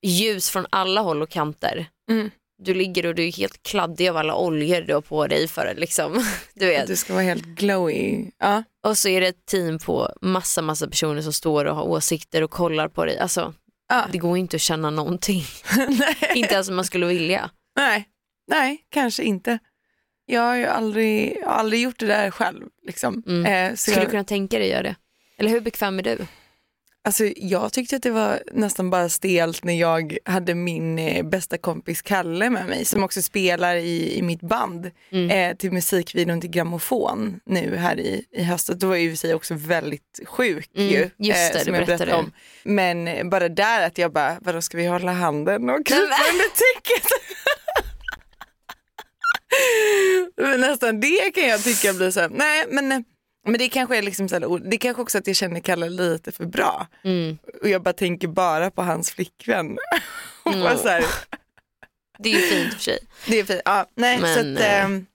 ljus 0.02 0.50
från 0.50 0.66
alla 0.70 1.02
håll 1.02 1.22
och 1.22 1.30
kanter. 1.30 1.90
Mm. 2.12 2.32
Du 2.64 2.74
ligger 2.74 3.06
och 3.06 3.16
du 3.16 3.28
är 3.28 3.32
helt 3.32 3.64
kladdig 3.64 4.10
av 4.10 4.18
alla 4.18 4.36
oljor 4.36 4.82
du 4.82 4.94
har 4.94 5.02
på 5.02 5.28
dig 5.28 5.48
för 5.48 5.66
att 5.66 5.78
liksom, 5.80 6.26
du 6.54 6.66
vet. 6.66 6.88
Du 6.88 6.96
ska 6.96 7.14
vara 7.14 7.24
helt 7.24 7.44
glowy. 7.46 8.26
Ja. 8.40 8.64
Och 8.84 8.98
så 8.98 9.08
är 9.10 9.22
det 9.22 9.28
ett 9.28 9.46
team 9.46 9.80
på 9.80 10.10
massa 10.22 10.62
massa 10.62 10.88
personer 10.88 11.22
som 11.22 11.34
står 11.34 11.66
och 11.66 11.76
har 11.76 11.84
åsikter 11.84 12.42
och 12.44 12.52
kollar 12.52 12.88
på 12.88 13.06
dig. 13.06 13.20
Alltså, 13.20 13.54
Ja. 13.90 14.06
det 14.12 14.18
går 14.18 14.38
inte 14.38 14.56
att 14.56 14.62
känna 14.62 14.90
någonting. 14.90 15.44
Inte 16.36 16.54
ens 16.54 16.70
om 16.70 16.76
man 16.76 16.86
skulle 16.86 17.06
vilja. 17.06 17.50
Nej. 17.76 18.08
Nej, 18.48 18.86
kanske 18.90 19.24
inte. 19.24 19.60
Jag 20.26 20.42
har 20.42 20.56
ju 20.56 20.66
aldrig, 20.66 21.44
aldrig 21.46 21.82
gjort 21.82 22.00
det 22.00 22.06
där 22.06 22.32
själv. 22.32 22.64
Liksom. 22.88 23.24
Mm. 23.28 23.46
Eh, 23.46 23.76
så 23.76 23.78
Skulle 23.78 23.98
jag, 23.98 24.06
du 24.06 24.10
kunna 24.10 24.24
tänka 24.24 24.60
dig 24.60 24.68
att 24.68 24.72
göra 24.72 24.84
det? 24.84 24.96
Eller 25.38 25.50
hur 25.50 25.62
bekväm 25.62 26.00
är 26.00 26.04
du? 26.04 26.18
Alltså, 27.06 27.24
jag 27.36 27.74
tyckte 27.74 27.96
att 27.96 28.04
det 28.04 28.12
var 28.12 28.44
nästan 28.52 28.90
bara 28.90 29.10
stelt 29.10 29.64
när 29.64 29.74
jag 29.80 30.18
hade 30.26 30.56
min 30.56 31.00
eh, 31.00 31.24
bästa 31.26 31.58
kompis 31.58 32.02
Kalle 32.02 32.50
med 32.50 32.66
mig 32.68 32.86
som 32.86 33.04
också 33.04 33.22
spelar 33.22 33.76
i, 33.76 34.18
i 34.18 34.22
mitt 34.22 34.42
band 34.42 34.92
Mm. 35.12 35.30
eh, 35.52 35.58
till 35.58 35.72
musikvideon 35.72 36.42
till 36.42 36.50
Grammofon 36.50 37.40
nu 37.46 37.76
här 37.76 38.00
i, 38.00 38.26
i 38.32 38.44
höstet. 38.44 38.80
Då 38.80 38.88
var 38.88 38.96
ju 38.96 39.04
i 39.04 39.08
och 39.08 39.12
för 39.12 39.18
sig 39.18 39.34
också 39.34 39.54
väldigt 39.54 40.20
sjuk 40.26 40.70
Mm, 40.76 40.90
ju. 40.90 41.10
just 41.18 41.54
det, 41.54 41.60
som 41.60 41.74
det 41.74 41.80
jag 41.80 41.88
berättade 41.88 42.14
om. 42.14 42.32
Men 42.64 43.08
eh, 43.08 43.24
bara 43.30 43.50
där 43.50 43.88
att 43.88 43.98
jag 43.98 44.12
bara, 44.14 44.38
vadå 44.42 44.62
ska 44.62 44.78
vi 44.78 44.86
hålla 44.86 45.12
handen 45.12 45.70
och 45.70 45.86
krypa 45.86 46.02
under 46.32 46.46
täcket? 46.50 47.08
Nästan 50.60 51.00
det 51.00 51.32
kan 51.36 51.44
jag 51.48 51.64
tycka 51.64 51.94
blir 51.94 52.12
så 52.12 52.20
här, 52.20 52.30
nej 52.30 52.66
men, 52.70 52.92
eh, 52.92 53.00
men 53.46 53.58
det 53.58 53.70
kanske 53.70 53.98
är 53.98 54.02
liksom 54.02 54.30
så 54.30 54.40
här, 54.40 54.70
det 54.70 54.78
kanske 54.78 55.02
också 55.02 55.18
att 55.18 55.28
jag 55.28 55.36
känner 55.36 55.60
Kalle 55.60 55.90
lite 55.90 56.32
för 56.32 56.46
bra. 56.46 56.88
Mm. 57.04 57.38
Och 57.62 57.70
jag 57.70 57.84
bara 57.84 57.94
tänker 57.94 58.28
bara 58.28 58.72
på 58.72 58.82
hans 58.82 59.12
flickvän. 59.12 59.78
Och 60.44 60.54
bara 60.54 60.78
så 60.78 60.88
här, 60.88 61.06
Det 62.20 62.30
är 62.34 62.34
ju 62.34 62.42
fint 62.42 62.74
för 62.74 62.82
sig. 62.82 63.00
det 63.28 63.40
är 63.40 63.44
fint. 63.44 63.62
Ja, 63.66 63.86
nej, 63.96 64.20
Men, 64.22 64.34
så 64.34 64.40
att, 64.40 64.60
eh, 64.68 64.84
ehm, 64.84 65.06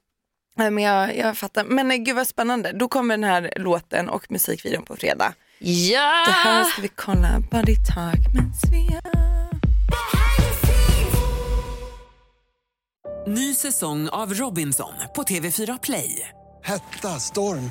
men 0.57 0.79
jag, 0.79 1.17
jag 1.17 1.37
fattar. 1.37 1.65
Men 1.65 1.91
eh, 1.91 1.97
gud 1.97 2.17
vad 2.17 2.27
spännande. 2.27 2.73
Då 2.73 2.89
kommer 2.89 3.15
den 3.17 3.25
här 3.25 3.53
låten 3.57 4.09
och 4.09 4.31
musikvideon 4.31 4.85
på 4.85 4.97
fredag. 4.97 5.35
Ja! 5.59 6.25
Det 6.27 6.33
här 6.33 6.65
ska 6.65 6.83
vi 6.83 6.89
kolla. 6.89 7.41
Body 7.51 7.77
talk 7.95 8.35
med 8.35 8.53
Svea. 8.65 9.03
Ny 13.27 13.55
säsong 13.55 14.09
av 14.09 14.35
Robinson 14.35 14.93
på 15.15 15.23
TV4 15.23 15.79
Play. 15.83 16.29
Hetta, 16.63 17.09
storm, 17.09 17.71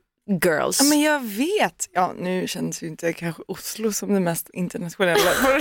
girls? 0.27 0.79
Ja, 0.81 0.85
men 0.89 1.01
jag 1.01 1.19
vet. 1.19 1.89
Ja, 1.93 2.13
nu 2.19 2.47
känns 2.47 2.83
ju 2.83 2.87
inte 2.87 3.13
kanske 3.13 3.43
Oslo 3.47 3.91
som 3.91 4.13
det 4.13 4.19
mest 4.19 4.49
internationella. 4.53 5.31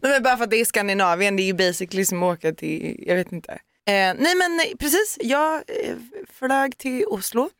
nej, 0.00 0.12
men 0.12 0.22
bara 0.22 0.36
för 0.36 0.44
att 0.44 0.50
det 0.50 0.60
är 0.60 0.64
Skandinavien, 0.64 1.36
det 1.36 1.42
är 1.42 1.46
ju 1.46 1.54
basically 1.54 2.04
som 2.04 2.22
att 2.22 2.38
åka 2.38 2.52
till, 2.52 3.04
jag 3.06 3.16
vet 3.16 3.32
inte. 3.32 3.52
Eh, 3.86 4.14
nej 4.18 4.34
men 4.36 4.56
nej, 4.56 4.74
precis, 4.78 5.18
jag 5.20 5.54
eh, 5.54 5.96
flög 6.38 6.78
till 6.78 7.04
Oslo. 7.06 7.50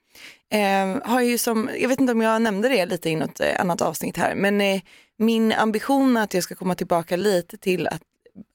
Eh, 0.52 1.10
har 1.10 1.20
ju 1.20 1.38
som, 1.38 1.70
jag 1.80 1.88
vet 1.88 2.00
inte 2.00 2.12
om 2.12 2.20
jag 2.20 2.42
nämnde 2.42 2.68
det 2.68 2.86
lite 2.86 3.10
i 3.10 3.16
något 3.16 3.40
eh, 3.40 3.60
annat 3.60 3.82
avsnitt 3.82 4.16
här, 4.16 4.34
men 4.34 4.60
eh, 4.60 4.80
min 5.18 5.52
ambition 5.52 6.16
är 6.16 6.22
att 6.22 6.34
jag 6.34 6.42
ska 6.42 6.54
komma 6.54 6.74
tillbaka 6.74 7.16
lite 7.16 7.56
till 7.56 7.86
att 7.86 8.02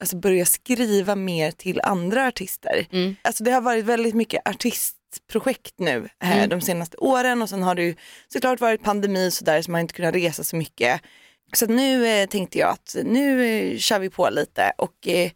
alltså, 0.00 0.16
börja 0.16 0.46
skriva 0.46 1.14
mer 1.14 1.50
till 1.50 1.80
andra 1.84 2.26
artister. 2.26 2.86
Mm. 2.92 3.16
Alltså 3.22 3.44
det 3.44 3.50
har 3.50 3.60
varit 3.60 3.84
väldigt 3.84 4.14
mycket 4.14 4.48
artistprojekt 5.14 5.74
nu 5.78 6.08
eh, 6.22 6.36
Mm. 6.36 6.48
de 6.48 6.60
senaste 6.60 6.96
åren 6.96 7.42
och 7.42 7.48
sen 7.48 7.62
har 7.62 7.74
det 7.74 7.82
ju 7.82 7.94
såklart 8.32 8.60
varit 8.60 8.82
pandemi 8.82 9.30
så 9.30 9.44
där 9.44 9.62
så 9.62 9.70
man 9.70 9.78
har 9.78 9.80
inte 9.80 9.94
kunnat 9.94 10.14
resa 10.14 10.44
så 10.44 10.56
mycket. 10.56 11.00
Så 11.52 11.66
nu 11.66 12.06
eh, 12.06 12.26
tänkte 12.28 12.58
jag 12.58 12.70
att 12.70 12.96
nu 13.04 13.46
eh, 13.46 13.78
kör 13.78 13.98
vi 13.98 14.10
på 14.10 14.30
lite 14.30 14.72
och 14.78 15.08
eh, 15.08 15.30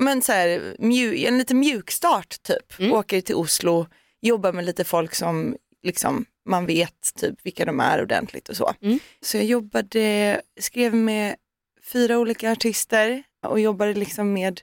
men 0.00 0.22
så 0.22 0.32
här, 0.32 0.76
mju- 0.78 1.26
en 1.28 1.38
lite 1.38 1.54
mjuk 1.54 1.90
start 1.90 2.42
typ. 2.42 2.78
Mm. 2.78 2.92
Åker 2.92 3.20
till 3.20 3.34
Oslo, 3.34 3.86
jobbar 4.20 4.52
med 4.52 4.64
lite 4.64 4.84
folk 4.84 5.14
som 5.14 5.56
liksom 5.82 6.24
man 6.48 6.66
vet 6.66 7.14
typ 7.20 7.34
vilka 7.42 7.64
de 7.64 7.80
är 7.80 8.02
ordentligt 8.02 8.48
och 8.48 8.56
så. 8.56 8.74
Mm. 8.82 8.98
Så 9.20 9.36
jag 9.36 9.44
jobbade, 9.44 10.40
skrev 10.60 10.94
med 10.94 11.36
fyra 11.92 12.18
olika 12.18 12.52
artister 12.52 13.22
och 13.46 13.60
jobbade 13.60 13.94
liksom 13.94 14.32
med 14.32 14.60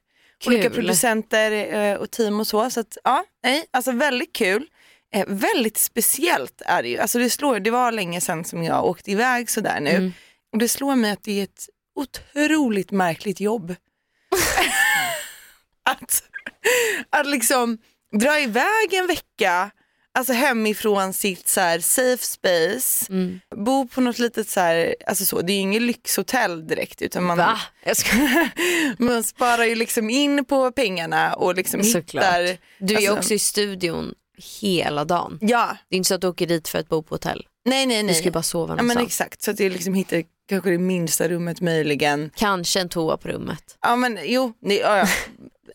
olika 0.47 0.61
Kul. 0.61 0.73
producenter 0.73 1.73
eh, 1.73 1.95
och 1.95 2.11
team 2.11 2.39
och 2.39 2.47
så. 2.47 2.69
Så 2.69 2.79
att, 2.79 2.97
ja, 3.03 3.23
nej, 3.43 3.65
alltså 3.71 3.91
väldigt 3.91 4.33
kul. 4.33 4.67
Eh, 5.13 5.25
väldigt 5.27 5.77
speciellt 5.77 6.61
är 6.65 6.83
det 6.83 6.89
ju. 6.89 6.97
Alltså 6.97 7.19
det, 7.19 7.29
slår, 7.29 7.59
det 7.59 7.71
var 7.71 7.91
länge 7.91 8.21
sedan 8.21 8.45
som 8.45 8.63
jag 8.63 8.85
åkte 8.85 9.11
iväg 9.11 9.49
sådär 9.49 9.79
nu. 9.79 9.89
Mm. 9.89 10.13
Och 10.51 10.59
det 10.59 10.67
slår 10.67 10.95
mig 10.95 11.11
att 11.11 11.23
det 11.23 11.39
är 11.39 11.43
ett 11.43 11.69
otroligt 11.95 12.91
märkligt 12.91 13.39
jobb. 13.39 13.75
att, 15.83 16.23
att 17.09 17.27
liksom 17.27 17.77
dra 18.19 18.39
iväg 18.39 18.93
en 18.93 19.07
vecka, 19.07 19.71
alltså 20.15 20.33
hemifrån 20.33 21.13
sitt 21.13 21.47
så 21.47 21.61
här 21.61 21.79
safe 21.79 22.25
space, 22.25 23.05
Mm. 23.13 23.39
bo 23.55 23.87
på 23.87 24.01
något 24.01 24.19
litet 24.19 24.49
så 24.49 24.59
här, 24.59 24.95
alltså 25.07 25.25
så, 25.25 25.41
det 25.41 25.51
är 25.53 25.55
ju 25.55 25.59
ingen 25.61 25.85
lyxhotell 25.87 26.67
direkt 26.67 27.01
utan 27.01 27.23
man, 27.23 27.37
Va? 27.37 27.57
Man 28.97 29.23
sparar 29.23 29.63
ju 29.65 29.75
liksom 29.75 30.09
in 30.09 30.45
på 30.45 30.71
pengarna 30.71 31.33
och 31.33 31.55
liksom 31.55 31.83
Såklart. 31.83 32.25
hittar. 32.25 32.57
Du 32.79 32.93
är 32.93 32.97
alltså- 32.97 33.13
också 33.13 33.33
i 33.33 33.39
studion 33.39 34.13
hela 34.61 35.05
dagen. 35.05 35.37
Ja, 35.41 35.77
Det 35.89 35.95
är 35.95 35.97
inte 35.97 36.07
så 36.07 36.15
att 36.15 36.21
du 36.21 36.27
åker 36.27 36.47
dit 36.47 36.67
för 36.67 36.79
att 36.79 36.89
bo 36.89 37.03
på 37.03 37.15
hotell. 37.15 37.45
nej 37.65 37.85
nej 37.85 37.97
Du 37.97 38.03
nej. 38.03 38.15
ska 38.15 38.25
ju 38.25 38.31
bara 38.31 38.43
sova 38.43 38.73
ja, 38.73 38.75
men 38.75 38.87
någonstans. 38.87 39.07
exakt, 39.07 39.41
så 39.41 39.51
att 39.51 39.59
jag 39.59 39.71
liksom 39.71 39.93
hittar 39.93 40.23
kanske 40.49 40.69
det 40.69 40.77
minsta 40.77 41.27
rummet 41.29 41.61
möjligen. 41.61 42.31
Kanske 42.35 42.79
en 42.79 42.89
toa 42.89 43.17
på 43.17 43.27
rummet. 43.27 43.77
Ja 43.81 43.95
men 43.95 44.19
jo, 44.23 44.53
nej, 44.61 44.77
ja, 44.77 44.97
ja, 44.97 45.07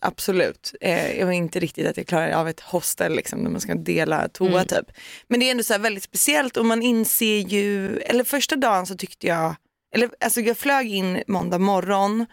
absolut. 0.01 0.75
Eh, 0.81 1.19
jag 1.19 1.27
var 1.27 1.33
inte 1.33 1.61
riktigt 1.61 1.87
att 1.87 1.97
jag 1.97 2.07
klarade 2.07 2.37
av 2.37 2.49
ett 2.49 2.61
hostel 2.61 3.17
liksom, 3.17 3.45
där 3.45 3.51
man 3.51 3.61
ska 3.61 3.75
dela 3.75 4.29
toa 4.29 4.49
Mm. 4.49 4.67
typ. 4.67 4.91
Men 5.29 5.41
det 5.41 5.47
är 5.47 5.51
ändå 5.51 5.63
så 5.63 5.79
väldigt 5.79 6.03
speciellt 6.05 6.57
och 6.57 6.67
man 6.67 6.83
inser 6.83 7.39
ju, 7.39 7.99
eller 7.99 8.25
första 8.25 8.57
dagen 8.57 8.87
så 8.87 8.97
tyckte 8.97 9.27
jag, 9.27 9.55
eller 9.95 10.11
alltså 10.21 10.41
jag 10.41 10.59
flög 10.59 10.91
in 10.91 11.23
måndag 11.27 11.59
morgon 11.59 12.27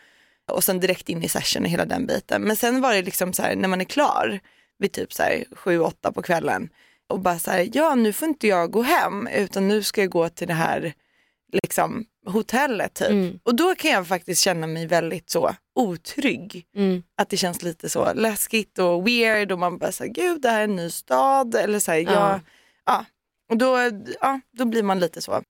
och 0.51 0.63
sen 0.63 0.79
direkt 0.79 1.09
in 1.09 1.23
i 1.23 1.29
session 1.29 1.63
och 1.63 1.69
hela 1.69 1.85
den 1.85 2.05
biten. 2.05 2.41
Men 2.41 2.55
sen 2.55 2.81
var 2.81 2.93
det 2.93 3.01
liksom 3.01 3.33
så 3.33 3.41
här 3.41 3.55
när 3.55 3.67
man 3.67 3.81
är 3.81 3.85
klar 3.85 4.39
vid 4.79 4.91
typ 4.91 5.13
så 5.13 5.23
här 5.23 5.43
sju, 5.51 5.79
åtta 5.79 6.11
på 6.11 6.21
kvällen 6.21 6.69
och 7.09 7.19
bara 7.19 7.39
så 7.39 7.51
här, 7.51 7.69
ja 7.73 7.95
nu 7.95 8.13
får 8.13 8.27
inte 8.27 8.47
jag 8.47 8.71
gå 8.71 8.81
hem 8.81 9.27
utan 9.27 9.67
nu 9.67 9.83
ska 9.83 10.01
jag 10.01 10.09
gå 10.09 10.29
till 10.29 10.47
det 10.47 10.53
här 10.53 10.93
liksom 11.63 12.05
hotellet 12.27 12.93
typ. 12.93 13.09
Mm. 13.09 13.39
Och 13.43 13.55
då 13.55 13.75
kan 13.75 13.91
jag 13.91 14.07
faktiskt 14.07 14.41
känna 14.41 14.67
mig 14.67 14.87
väldigt 14.87 15.29
så 15.29 15.55
otrygg. 15.75 16.65
Mm. 16.75 17.03
Att 17.17 17.29
det 17.29 17.37
känns 17.37 17.63
lite 17.63 17.89
så 17.89 18.13
läskigt 18.13 18.79
och 18.79 19.07
weird 19.07 19.51
och 19.51 19.59
man 19.59 19.77
bara 19.77 19.91
säger 19.91 20.13
gud 20.13 20.41
det 20.41 20.49
här 20.49 20.59
är 20.59 20.63
en 20.63 20.75
ny 20.75 20.89
stad 20.89 21.55
eller 21.55 21.79
så 21.79 21.91
här, 21.91 21.99
Ja. 21.99 22.11
ja. 22.11 22.39
ja. 22.85 23.05
Och 23.49 23.57
då, 23.57 23.77
ja, 24.21 24.39
då 24.57 24.65
blir 24.65 24.83
man 24.83 24.99
lite 24.99 25.21
så, 25.21 25.41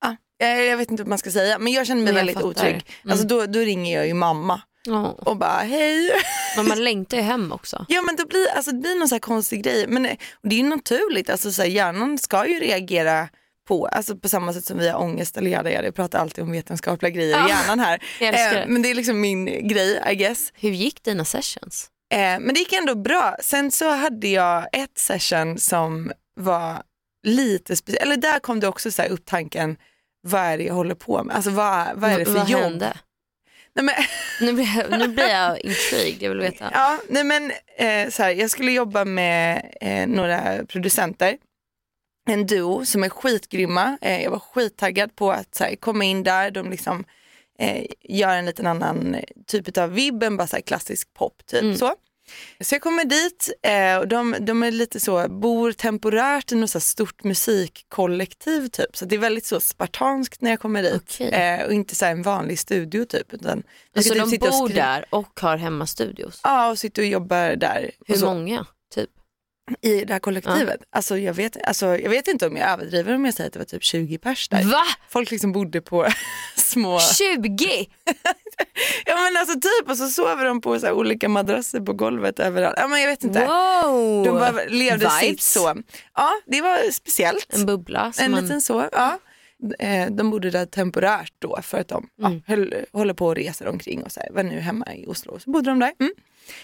ja, 0.00 0.16
jag 0.38 0.64
jag 0.64 0.76
vet 0.76 0.90
inte 0.90 1.02
vad 1.02 1.08
man 1.08 1.18
ska 1.18 1.30
säga 1.30 1.58
men 1.58 1.72
jag 1.72 1.86
känner 1.86 2.02
mig 2.02 2.08
jag 2.10 2.14
väldigt 2.14 2.34
fattar. 2.36 2.48
otrygg. 2.48 2.74
Mm. 3.02 3.12
Alltså 3.12 3.26
då, 3.26 3.46
då 3.46 3.58
ringer 3.58 3.96
jag 3.96 4.06
ju 4.06 4.14
mamma 4.14 4.60
Ja. 4.88 5.06
och 5.06 5.36
bara 5.36 5.58
hej. 5.58 6.10
Men 6.56 6.68
man 6.68 6.84
längtar 6.84 7.16
ju 7.16 7.22
hem 7.22 7.52
också. 7.52 7.86
Ja 7.88 8.02
men 8.02 8.16
det 8.16 8.26
blir, 8.26 8.46
alltså, 8.56 8.70
det 8.72 8.78
blir 8.78 8.98
någon 8.98 9.08
så 9.08 9.18
konstig 9.20 9.62
grej. 9.62 9.86
Men 9.88 10.06
eh, 10.06 10.16
det 10.42 10.54
är 10.56 10.58
ju 10.60 10.68
naturligt, 10.68 11.30
alltså, 11.30 11.52
så 11.52 11.62
här, 11.62 11.68
hjärnan 11.68 12.18
ska 12.18 12.46
ju 12.46 12.60
reagera 12.60 13.28
på, 13.66 13.86
alltså 13.86 14.16
på 14.16 14.28
samma 14.28 14.52
sätt 14.52 14.64
som 14.64 14.78
vi 14.78 14.88
har 14.88 15.00
ångest 15.00 15.36
eller 15.36 15.50
jada. 15.50 15.70
Jag 15.70 15.94
pratar 15.94 16.18
alltid 16.18 16.44
om 16.44 16.52
vetenskapliga 16.52 17.10
grejer 17.10 17.38
Ja, 17.38 17.46
i 17.46 17.50
hjärnan 17.50 17.80
här. 17.80 18.02
det. 18.18 18.64
men 18.68 18.82
det 18.82 18.90
är 18.90 18.94
liksom 18.94 19.20
min 19.20 19.68
grej 19.68 20.02
I 20.12 20.14
guess. 20.14 20.52
Hur 20.54 20.70
gick 20.70 21.02
dina 21.04 21.24
sessions? 21.24 21.90
Eh, 22.12 22.18
men 22.18 22.48
det 22.54 22.58
gick 22.58 22.72
ändå 22.72 22.94
bra. 22.94 23.36
Sen 23.40 23.70
så 23.70 23.90
hade 23.90 24.28
jag 24.28 24.66
ett 24.72 24.98
session 24.98 25.58
som 25.58 26.12
var 26.40 26.82
lite 27.26 27.76
speciellt, 27.76 28.02
eller 28.02 28.16
där 28.16 28.38
kom 28.38 28.60
det 28.60 28.68
också 28.68 28.90
så 28.90 29.02
här 29.02 29.08
upp 29.08 29.26
tanken, 29.26 29.76
vad 30.22 30.40
är 30.40 30.58
det 30.58 30.64
jag 30.64 30.74
håller 30.74 30.94
på 30.94 31.24
med? 31.24 31.36
Alltså 31.36 31.50
vad, 31.50 31.86
vad 31.94 32.10
är 32.10 32.18
det 32.18 32.24
för 32.24 32.32
vad 32.32 32.48
jobb? 32.48 32.60
hände? 32.62 32.96
Nej, 33.74 33.84
men, 33.84 33.94
Nu 34.46 34.52
blir, 34.52 34.76
jag, 34.76 34.98
nu 34.98 35.08
blir 35.08 35.28
jag 35.28 35.60
intrigued, 35.60 36.22
jag 36.22 36.30
vill 36.30 36.40
veta. 36.40 36.70
ja, 36.72 36.98
nej, 37.08 37.24
men 37.24 37.52
eh, 37.78 38.10
så 38.10 38.22
här, 38.22 38.30
jag 38.30 38.50
skulle 38.50 38.72
jobba 38.72 39.04
med 39.04 39.72
eh, 39.80 40.06
några 40.06 40.64
producenter, 40.66 41.36
en 42.26 42.46
duo 42.46 42.84
som 42.86 43.04
är 43.04 43.08
skitgrymma. 43.08 43.98
Eh, 44.00 44.22
jag 44.22 44.30
var 44.30 44.38
skittaggad 44.38 45.16
på 45.16 45.32
att 45.32 45.54
så 45.54 45.64
här, 45.64 45.76
komma 45.76 46.04
in 46.04 46.22
där, 46.22 46.50
de 46.50 46.70
liksom 46.70 47.04
eh, 47.58 47.84
gör 48.02 48.36
en 48.36 48.46
liten 48.46 48.66
annan 48.66 49.16
typ 49.46 49.78
av 49.78 49.90
vibb 49.92 50.22
än 50.22 50.36
bara 50.36 50.46
så 50.46 50.56
här, 50.56 50.62
klassisk 50.62 51.14
pop. 51.14 51.46
Typ, 51.46 51.62
Mm. 51.62 51.76
så. 51.76 51.94
så 52.60 52.74
jag 52.74 52.82
kommer 52.82 53.04
dit 53.04 53.50
eh, 53.62 53.96
och 53.98 54.08
de, 54.08 54.36
de 54.40 54.62
är 54.62 54.70
lite 54.70 55.00
så, 55.00 55.28
bor 55.28 55.72
temporärt 55.72 56.52
i 56.52 56.54
något 56.54 56.70
så 56.70 56.80
stort 56.80 57.24
musikkollektiv 57.24 58.68
typ. 58.68 58.96
Så 58.96 59.04
det 59.04 59.14
är 59.14 59.18
väldigt 59.18 59.46
så 59.46 59.60
spartanskt 59.60 60.40
när 60.40 60.50
jag 60.50 60.60
kommer 60.60 60.82
dit. 60.82 61.02
Okej. 61.16 61.28
Eh, 61.30 61.66
och 61.66 61.72
inte 61.72 61.94
så 61.94 62.04
en 62.04 62.22
vanlig 62.22 62.58
studio 62.58 63.04
typ. 63.04 63.32
Utan 63.34 63.62
Så 63.96 64.02
typ 64.02 64.12
de 64.14 64.22
och 64.22 64.28
bor 64.40 64.68
skriva- 64.68 64.86
där 64.86 65.04
och 65.10 65.40
har 65.40 65.56
hemmastudios? 65.56 66.40
Ja, 66.44 66.70
och 66.70 66.78
sitter 66.78 67.02
och 67.02 67.08
jobbar 67.08 67.56
där. 67.56 67.90
Hur 68.06 68.14
och 68.24 68.34
många? 68.34 68.66
I 69.82 70.04
det 70.04 70.12
här 70.12 70.20
kollektivet. 70.20 70.80
Alltså, 70.90 71.18
jag 71.18 71.34
vet, 71.34 71.56
alltså, 71.66 71.86
jag 71.86 72.10
vet 72.10 72.28
inte 72.28 72.46
om 72.46 72.56
jag 72.56 72.70
överdriver 72.70 73.14
om 73.14 73.24
jag 73.24 73.34
säger 73.34 73.48
att 73.48 73.52
det 73.52 73.58
var 73.58 73.64
typ 73.66 73.84
20 73.84 74.18
pers 74.18 74.48
där. 74.48 74.62
Va? 74.62 74.82
Folk 75.08 75.30
liksom 75.30 75.52
bodde 75.52 75.80
på 75.80 76.06
små... 76.56 77.00
20? 77.00 77.86
Ja 79.06 79.16
men 79.16 79.36
alltså 79.36 79.54
typ 79.54 79.90
och 79.90 79.96
så 79.98 80.08
sover 80.08 80.44
de 80.44 80.60
på 80.60 80.78
så 80.80 80.92
olika 80.92 81.28
madrasser 81.28 81.80
på 81.80 81.92
golvet 81.92 82.38
överallt. 82.40 82.74
Ja 82.78 82.88
men 82.88 83.00
jag 83.00 83.08
vet 83.08 83.24
inte. 83.24 83.40
Wow! 83.40 84.24
De 84.24 84.30
bara 84.38 84.50
levde 84.68 85.10
sitt 85.10 85.30
Vibes. 85.30 85.52
så. 85.52 85.74
Ja 86.14 86.30
det 86.46 86.60
var 86.60 86.90
speciellt. 86.92 87.54
En 87.54 87.66
bubbla. 87.66 88.12
En 88.18 88.30
man- 88.30 88.42
liten 88.42 88.60
så. 88.60 88.88
Ja. 88.92 89.18
Eh, 89.78 90.10
De 90.10 90.30
bodde 90.30 90.50
där 90.50 90.66
temporärt 90.66 91.32
då 91.38 91.58
för 91.62 91.78
att 91.80 91.88
de 91.88 92.08
Mm. 92.18 92.32
ja, 92.34 92.40
höll, 92.46 92.74
håller 92.92 93.14
på 93.14 93.26
och 93.26 93.34
reser 93.36 93.68
omkring 93.68 94.02
och 94.02 94.12
så 94.12 94.20
här, 94.20 94.30
var 94.32 94.42
nu 94.42 94.58
hemma 94.60 94.94
i 94.94 95.06
Oslo. 95.06 95.38
Så 95.38 95.50
bodde 95.50 95.70
de 95.70 95.78
där. 95.78 95.92
Mm. 96.00 96.12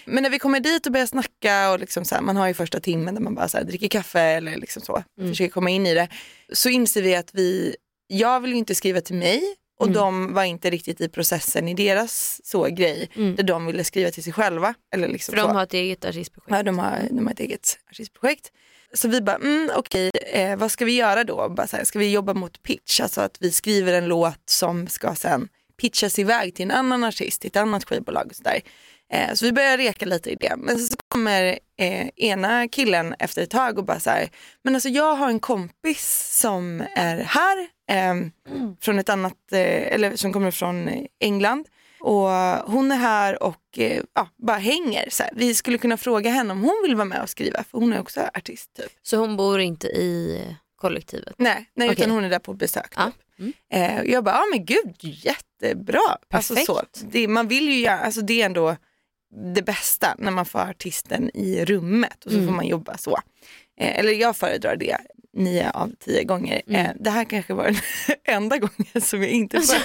Men 0.05 0.23
när 0.23 0.29
vi 0.29 0.39
kommer 0.39 0.59
dit 0.59 0.85
och 0.85 0.91
börjar 0.91 1.05
snacka 1.05 1.71
och 1.71 1.79
liksom 1.79 2.05
så 2.05 2.15
här, 2.15 2.21
man 2.21 2.37
har 2.37 2.47
ju 2.47 2.53
första 2.53 2.79
timmen 2.79 3.15
där 3.15 3.21
man 3.21 3.35
bara 3.35 3.47
så 3.47 3.57
här, 3.57 3.63
dricker 3.63 3.87
kaffe 3.87 4.19
eller 4.21 4.57
liksom 4.57 4.81
så, 4.81 5.03
Mm. 5.17 5.29
försöker 5.31 5.51
komma 5.51 5.69
in 5.69 5.85
i 5.87 5.93
det. 5.93 6.07
Så 6.53 6.69
inser 6.69 7.01
vi 7.01 7.15
att 7.15 7.29
vi, 7.35 7.75
jag 8.07 8.39
vill 8.39 8.51
ju 8.51 8.57
inte 8.57 8.75
skriva 8.75 9.01
till 9.01 9.15
mig 9.15 9.41
och 9.79 9.85
Mm. 9.87 9.93
de 9.97 10.33
var 10.33 10.43
inte 10.43 10.69
riktigt 10.69 11.01
i 11.01 11.09
processen 11.09 11.67
i 11.67 11.73
deras 11.73 12.41
så 12.43 12.63
grej 12.65 13.09
Mm. 13.15 13.35
där 13.35 13.43
de 13.43 13.65
ville 13.65 13.83
skriva 13.83 14.11
till 14.11 14.23
sig 14.23 14.33
själva. 14.33 14.73
Eller 14.95 15.07
liksom 15.07 15.31
För 15.35 15.41
de 15.41 15.47
så. 15.47 15.53
har 15.53 15.63
ett 15.63 15.73
eget 15.73 16.05
artistprojekt. 16.05 16.51
Ja, 16.51 16.63
de 16.63 16.79
har, 16.79 16.99
de 17.11 17.25
har 17.25 17.33
ett 17.33 17.39
eget 17.39 17.77
artistprojekt. 17.91 18.51
Så 18.93 19.07
vi 19.07 19.21
bara, 19.21 19.35
mm, 19.35 19.69
okej, 19.75 20.11
eh, 20.31 20.55
vad 20.55 20.71
ska 20.71 20.85
vi 20.85 20.95
göra 20.95 21.23
då? 21.23 21.49
Bara 21.49 21.67
så 21.67 21.77
här, 21.77 21.83
ska 21.83 21.99
vi 21.99 22.11
jobba 22.11 22.33
mot 22.33 22.63
pitch? 22.63 22.99
Alltså 22.99 23.21
att 23.21 23.37
vi 23.39 23.51
skriver 23.51 23.93
en 23.93 24.07
låt 24.07 24.49
som 24.49 24.87
ska 24.87 25.15
sen 25.15 25.47
pitchas 25.81 26.19
iväg 26.19 26.55
till 26.55 26.65
en 26.65 26.71
annan 26.71 27.03
artist, 27.03 27.41
till 27.41 27.47
ett 27.47 27.55
annat 27.55 27.83
skivbolag 27.83 28.27
och 28.29 28.35
sådär. 28.35 28.61
Eh, 29.13 29.33
så 29.33 29.45
vi 29.45 29.51
börjar 29.51 29.77
reka 29.77 30.05
lite 30.05 30.29
i 30.29 30.35
det. 30.35 30.55
Men 30.57 30.79
så 30.79 30.95
kommer 31.07 31.59
eh, 31.79 32.07
ena 32.15 32.67
killen 32.67 33.15
efter 33.19 33.41
ett 33.41 33.49
tag 33.49 33.77
och 33.77 33.85
bara 33.85 33.99
så 33.99 34.09
här, 34.09 34.29
men 34.63 34.75
alltså 34.75 34.89
jag 34.89 35.15
har 35.15 35.29
en 35.29 35.39
kompis 35.39 36.29
som 36.39 36.83
är 36.95 37.17
här, 37.17 37.67
eh, 37.89 38.27
från 38.81 38.99
ett 38.99 39.09
annat, 39.09 39.51
eh, 39.51 39.93
eller 39.93 40.15
som 40.15 40.33
kommer 40.33 40.51
från 40.51 40.89
England. 41.19 41.67
Och 42.05 42.29
hon 42.71 42.91
är 42.91 42.95
här 42.95 43.43
och 43.43 43.77
eh, 43.77 44.01
ja, 44.15 44.27
bara 44.37 44.57
hänger. 44.57 45.09
Så 45.09 45.23
här. 45.23 45.31
Vi 45.35 45.55
skulle 45.55 45.77
kunna 45.77 45.97
fråga 45.97 46.29
henne 46.29 46.51
om 46.51 46.61
hon 46.61 46.81
vill 46.83 46.95
vara 46.95 47.05
med 47.05 47.21
och 47.21 47.29
skriva, 47.29 47.63
för 47.63 47.77
hon 47.77 47.93
är 47.93 47.99
också 47.99 48.21
artist. 48.33 48.73
Typ. 48.77 48.91
Så 49.01 49.17
hon 49.17 49.37
bor 49.37 49.59
inte 49.59 49.87
i 49.87 50.41
kollektivet? 50.75 51.35
Nej, 51.37 51.69
nej 51.75 51.89
Okej. 51.89 51.99
utan 52.03 52.11
hon 52.15 52.23
är 52.23 52.29
där 52.29 52.39
på 52.39 52.53
besök. 52.53 52.93
Ja. 52.95 53.11
Typ. 53.37 53.55
Eh, 53.73 53.99
och 53.99 54.05
jag 54.07 54.23
bara, 54.23 54.35
ja 54.35 54.43
men 54.51 54.65
gud, 54.65 54.95
jättebra. 54.99 55.99
Alltså, 56.33 56.53
Perfekt. 56.53 56.67
så, 56.95 57.05
det, 57.11 57.27
man 57.27 57.47
vill 57.47 57.69
ju 57.69 57.87
alltså, 57.87 58.21
det 58.21 58.41
är 58.41 58.45
ändå 58.45 58.75
det 59.53 59.61
bästa 59.61 60.15
när 60.17 60.31
man 60.31 60.45
får 60.45 60.59
artisten 60.59 61.29
i 61.33 61.65
rummet 61.65 62.25
och 62.25 62.31
så 62.31 62.37
Mm. 62.37 62.47
får 62.49 62.55
man 62.55 62.67
jobba 62.67 62.97
så. 62.97 63.19
Eh, 63.79 63.99
eller 63.99 64.11
jag 64.13 64.37
föredrar 64.37 64.75
det 64.75 64.97
nio 65.37 65.69
av 65.71 65.91
tio 65.99 66.23
gånger. 66.23 66.61
Mm. 66.67 66.85
Eh, 66.85 66.91
det 66.99 67.09
här 67.09 67.23
kanske 67.25 67.53
var 67.53 67.63
den 67.65 67.75
enda 68.23 68.57
gången 68.57 69.01
som 69.01 69.21
jag 69.21 69.31
inte 69.31 69.61
får. 69.61 69.77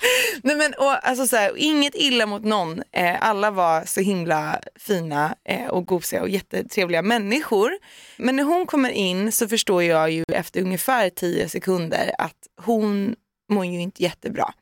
Nej, 0.42 0.56
men, 0.56 0.74
och, 0.78 1.08
alltså, 1.08 1.26
så 1.26 1.36
här, 1.36 1.52
inget 1.56 1.94
illa 1.94 2.26
mot 2.26 2.44
någon. 2.44 2.82
Eh, 2.92 3.16
alla 3.28 3.50
var 3.50 3.84
så 3.84 4.00
himla 4.00 4.60
fina 4.76 5.34
eh, 5.44 5.66
och 5.66 5.86
gosiga 5.86 6.22
och 6.22 6.28
jättetrevliga 6.28 7.02
människor. 7.02 7.70
Men 8.16 8.36
när 8.36 8.44
hon 8.44 8.66
kommer 8.66 8.90
in 8.90 9.32
så 9.32 9.48
förstår 9.48 9.82
jag 9.82 10.10
ju 10.10 10.24
efter 10.32 10.60
ungefär 10.60 11.10
tio 11.10 11.48
sekunder 11.48 12.10
att 12.18 12.36
hon 12.60 13.14
mår 13.48 13.64
ju 13.64 13.80
inte 13.80 14.02
jättebra. 14.02 14.52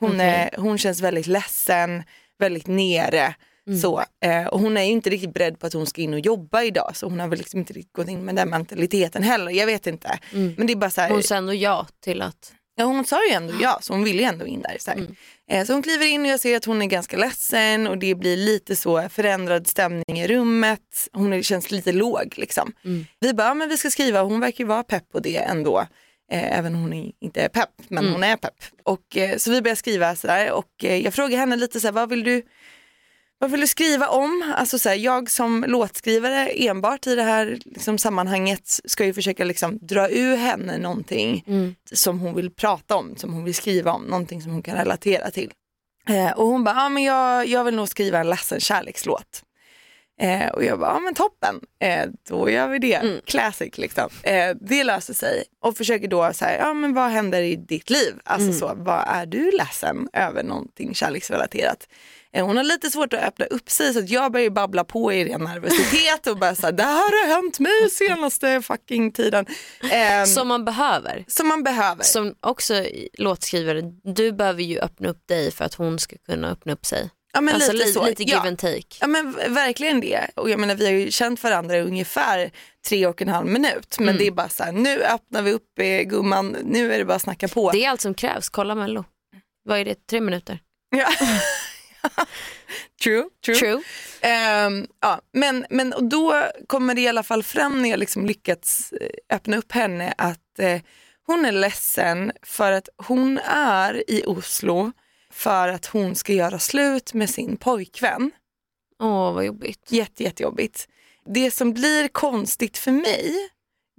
Hon, 0.00 0.10
Okej. 0.10 0.26
är, 0.26 0.60
hon 0.60 0.78
känns 0.78 1.00
väldigt 1.00 1.26
ledsen, 1.26 2.02
väldigt 2.38 2.66
nere. 2.66 3.34
Mm. 3.66 3.80
Så, 3.80 4.04
eh, 4.24 4.46
och 4.46 4.60
hon 4.60 4.76
är 4.76 4.82
ju 4.82 4.90
inte 4.90 5.10
riktigt 5.10 5.34
beredd 5.34 5.58
på 5.58 5.66
att 5.66 5.72
hon 5.72 5.86
ska 5.86 6.00
in 6.00 6.14
och 6.14 6.20
jobba 6.20 6.62
idag 6.62 6.90
så 6.94 7.06
hon 7.06 7.20
har 7.20 7.28
väl 7.28 7.38
liksom 7.38 7.60
inte 7.60 7.72
riktigt 7.72 7.92
gått 7.92 8.08
in 8.08 8.24
med 8.24 8.36
den 8.36 8.48
mentaliteten 8.48 9.22
heller. 9.22 9.50
Jag 9.50 9.66
vet 9.66 9.86
inte. 9.86 10.18
Mm. 10.32 10.54
Men 10.58 10.66
det 10.66 10.72
är 10.72 10.76
bara 10.76 10.90
så 10.90 11.00
här, 11.00 11.10
Hon 11.10 11.22
sa 11.22 11.34
ändå 11.34 11.54
ja 11.54 11.86
till 12.00 12.22
att... 12.22 12.52
Ja, 12.78 12.84
hon 12.84 13.04
sa 13.04 13.26
ju 13.26 13.32
ändå 13.34 13.54
ja, 13.60 13.78
så 13.82 13.92
hon 13.92 14.04
ville 14.04 14.22
ju 14.22 14.28
ändå 14.28 14.46
in 14.46 14.62
där. 14.62 14.76
Så. 14.80 14.90
Mm. 14.90 15.14
Eh, 15.50 15.64
så 15.66 15.72
hon 15.72 15.82
kliver 15.82 16.06
in 16.06 16.20
och 16.20 16.26
jag 16.26 16.40
ser 16.40 16.56
att 16.56 16.64
hon 16.64 16.82
är 16.82 16.86
ganska 16.86 17.16
ledsen 17.16 17.86
och 17.86 17.98
det 17.98 18.14
blir 18.14 18.36
lite 18.36 18.76
så 18.76 19.08
förändrad 19.08 19.66
stämning 19.66 20.20
i 20.20 20.28
rummet. 20.28 21.08
Hon 21.12 21.42
känns 21.42 21.70
lite 21.70 21.92
låg 21.92 22.34
liksom. 22.36 22.72
Mm. 22.84 23.06
Vi 23.20 23.34
bara, 23.34 23.46
ja, 23.48 23.54
men 23.54 23.68
vi 23.68 23.76
ska 23.76 23.90
skriva, 23.90 24.22
hon 24.22 24.40
verkar 24.40 24.64
ju 24.64 24.68
vara 24.68 24.82
pepp 24.82 25.12
på 25.12 25.20
det 25.20 25.36
ändå. 25.36 25.78
Eh, 26.32 26.58
även 26.58 26.74
om 26.74 26.80
hon 26.82 26.92
är- 26.92 27.12
inte 27.20 27.40
är 27.40 27.48
pepp, 27.48 27.70
men 27.88 27.98
Mm. 28.04 28.12
hon 28.14 28.24
är 28.24 28.36
pepp. 28.36 28.54
Och, 28.84 29.16
eh, 29.16 29.36
så 29.36 29.50
vi 29.50 29.62
börjar 29.62 29.74
skriva 29.74 30.16
sådär 30.16 30.52
och 30.52 30.84
eh, 30.84 30.96
jag 30.96 31.14
frågar 31.14 31.38
henne 31.38 31.56
lite 31.56 31.80
så 31.80 31.86
här, 31.86 31.92
vad 31.92 32.08
vill 32.08 32.24
du 32.24 32.42
vad 33.40 33.50
vill 33.50 33.60
du 33.60 33.66
skriva 33.66 34.08
om? 34.08 34.54
Alltså 34.56 34.78
så 34.78 34.88
här, 34.88 34.96
jag 34.96 35.30
som 35.30 35.64
låtskrivare 35.68 36.46
enbart 36.48 37.06
i 37.06 37.14
det 37.14 37.22
här 37.22 37.58
liksom, 37.64 37.98
sammanhanget 37.98 38.80
ska 38.84 39.04
ju 39.04 39.14
försöka 39.14 39.44
liksom, 39.44 39.78
dra 39.80 40.08
ur 40.10 40.36
henne 40.36 40.78
någonting 40.78 41.44
Mm. 41.46 41.74
som 41.92 42.18
hon 42.20 42.34
vill 42.34 42.50
prata 42.50 42.96
om, 42.96 43.16
som 43.16 43.32
hon 43.32 43.44
vill 43.44 43.54
skriva 43.54 43.92
om, 43.92 44.02
någonting 44.02 44.42
som 44.42 44.52
hon 44.52 44.62
kan 44.62 44.76
relatera 44.76 45.30
till. 45.30 45.50
Eh, 46.08 46.30
och 46.30 46.46
hon 46.46 46.64
bara, 46.64 46.74
ja 46.74 46.88
men 46.88 47.02
jag, 47.02 47.46
jag 47.46 47.64
vill 47.64 47.74
nog 47.74 47.88
skriva 47.88 48.18
en 48.18 48.30
ledsen 48.30 48.60
kärlekslåt. 48.60 49.42
Eh, 50.20 50.48
och 50.48 50.64
jag 50.64 50.78
bara, 50.78 50.90
ja 50.92 50.98
men 51.00 51.14
toppen, 51.14 51.60
eh, 51.82 52.06
då 52.28 52.50
gör 52.50 52.68
vi 52.68 52.78
det. 52.78 52.94
Mm. 52.94 53.20
Classic 53.24 53.78
liksom. 53.78 54.08
Eh, 54.22 54.50
det 54.60 54.84
löser 54.84 55.14
sig. 55.14 55.44
Och 55.62 55.76
försöker 55.76 56.08
då 56.08 56.32
säga, 56.32 56.58
ja 56.58 56.74
men 56.74 56.94
vad 56.94 57.10
händer 57.10 57.42
i 57.42 57.56
ditt 57.56 57.90
liv? 57.90 58.14
Alltså 58.24 58.46
Mm. 58.48 58.58
så, 58.58 58.72
vad 58.76 59.04
är 59.08 59.26
du 59.26 59.50
ledsen 59.50 60.08
över 60.12 60.42
någonting 60.42 60.94
kärleksrelaterat? 60.94 61.88
Eh, 62.32 62.46
hon 62.46 62.56
har 62.56 62.64
lite 62.64 62.90
svårt 62.90 63.12
att 63.12 63.22
öppna 63.22 63.44
upp 63.46 63.70
sig 63.70 63.92
så 63.92 63.98
att 63.98 64.10
jag 64.10 64.32
börjar 64.32 64.50
bara 64.50 64.84
på 64.84 65.12
i 65.12 65.24
ren 65.24 65.40
nervositet 65.44 66.26
och 66.26 66.38
bara 66.38 66.54
såhär, 66.54 66.72
det 66.72 66.82
här 66.82 66.94
har 67.28 67.34
hänt 67.34 67.58
mig 67.58 67.90
senaste 67.90 68.62
fucking 68.62 69.12
tiden. 69.12 69.46
Eh, 69.92 70.24
Som 70.24 70.48
man 70.48 70.64
behöver. 70.64 71.24
som 71.28 71.48
man 71.48 71.62
behöver. 71.62 72.02
Som 72.02 72.34
också 72.40 72.84
låtskrivare, 73.18 73.82
du 74.04 74.32
behöver 74.32 74.62
ju 74.62 74.78
öppna 74.78 75.08
upp 75.08 75.26
dig 75.28 75.50
för 75.50 75.64
att 75.64 75.74
hon 75.74 75.98
ska 75.98 76.16
kunna 76.26 76.50
öppna 76.50 76.72
upp 76.72 76.86
sig. 76.86 77.10
Ja, 77.32 77.40
men 77.40 77.54
alltså 77.54 77.72
lite, 77.72 77.86
li- 77.86 77.92
så. 77.92 78.06
lite 78.06 78.22
give 78.22 78.36
ja. 78.36 78.48
and 78.48 78.58
take. 78.58 78.96
Ja 79.00 79.06
men 79.06 79.32
verkligen 79.32 80.00
det. 80.00 80.26
Och 80.36 80.50
jag 80.50 80.60
menar 80.60 80.74
vi 80.74 80.84
har 80.84 80.92
ju 80.92 81.10
känt 81.10 81.42
varandra 81.42 81.76
i 81.76 81.80
ungefär 81.80 82.50
tre 82.88 83.06
och 83.06 83.22
en 83.22 83.28
halv 83.28 83.46
minut. 83.46 83.96
Men 83.98 84.08
Mm. 84.08 84.18
det 84.18 84.26
är 84.26 84.30
bara 84.30 84.48
så 84.48 84.64
här, 84.64 84.72
nu 84.72 85.02
öppnar 85.02 85.42
vi 85.42 85.52
upp 85.52 85.78
eh, 85.78 86.00
gumman, 86.02 86.56
nu 86.64 86.92
är 86.94 86.98
det 86.98 87.04
bara 87.04 87.14
att 87.16 87.22
snacka 87.22 87.48
på. 87.48 87.70
Det 87.70 87.84
är 87.84 87.90
allt 87.90 88.00
som 88.00 88.14
krävs, 88.14 88.48
kolla 88.48 88.74
mello. 88.74 89.04
Vad 89.64 89.78
är 89.78 89.84
det, 89.84 90.06
tre 90.06 90.20
minuter? 90.20 90.58
Ja. 90.96 91.08
true, 93.02 93.24
true. 93.44 93.56
True. 93.56 93.82
Ehm, 94.20 94.86
ja, 95.00 95.20
men, 95.32 95.66
men 95.70 95.92
och 95.92 96.04
då 96.04 96.44
kommer 96.66 96.94
det 96.94 97.00
i 97.00 97.08
alla 97.08 97.22
fall 97.22 97.42
fram 97.42 97.82
när 97.82 97.88
jag 97.90 97.98
liksom 98.00 98.26
lyckats 98.26 98.92
eh, 98.92 99.36
öppna 99.36 99.56
upp 99.56 99.72
henne 99.72 100.14
att 100.18 100.58
eh, 100.58 100.80
hon 101.26 101.44
är 101.44 101.52
ledsen 101.52 102.32
för 102.42 102.72
att 102.72 102.88
hon 103.06 103.38
är 103.54 104.10
i 104.10 104.22
Oslo 104.26 104.92
för 105.38 105.68
att 105.68 105.86
hon 105.86 106.14
ska 106.14 106.32
göra 106.32 106.58
slut 106.58 107.14
med 107.14 107.30
sin 107.30 107.56
pojkvän. 107.56 108.30
Åh 109.02 109.32
vad 109.32 109.44
jobbigt. 109.44 109.92
Jätte, 109.92 110.22
jättejobbigt. 110.22 110.88
Det 111.34 111.50
som 111.50 111.72
blir 111.72 112.08
konstigt 112.08 112.78
för 112.78 112.92
mig 112.92 113.48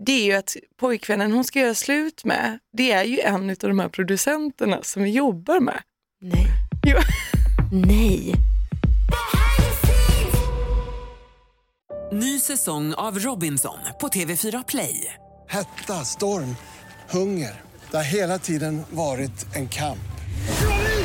det 0.05 0.11
är 0.11 0.25
ju 0.25 0.33
att 0.33 0.55
pojkvännen 0.79 1.31
hon 1.31 1.43
ska 1.43 1.59
göra 1.59 1.73
slut 1.73 2.25
med 2.25 2.59
det 2.73 2.91
är 2.91 3.03
ju 3.03 3.19
en 3.19 3.49
av 3.49 3.55
de 3.55 3.79
här 3.79 3.89
producenterna 3.89 4.83
som 4.83 5.03
vi 5.03 5.09
jobbar 5.09 5.59
med. 5.59 5.81
Nej. 6.21 6.47
Jo. 6.85 6.97
Nej. 7.71 8.33
Ny 12.11 12.39
säsong 12.39 12.93
av 12.93 13.19
Robinson 13.19 13.79
på 14.01 14.07
TV4 14.07 14.63
Play. 14.67 15.13
Hetta, 15.47 16.05
storm, 16.05 16.55
hunger. 17.09 17.61
Det 17.91 17.97
har 17.97 18.03
hela 18.03 18.39
tiden 18.39 18.81
varit 18.89 19.55
en 19.55 19.69
kamp. 19.69 20.18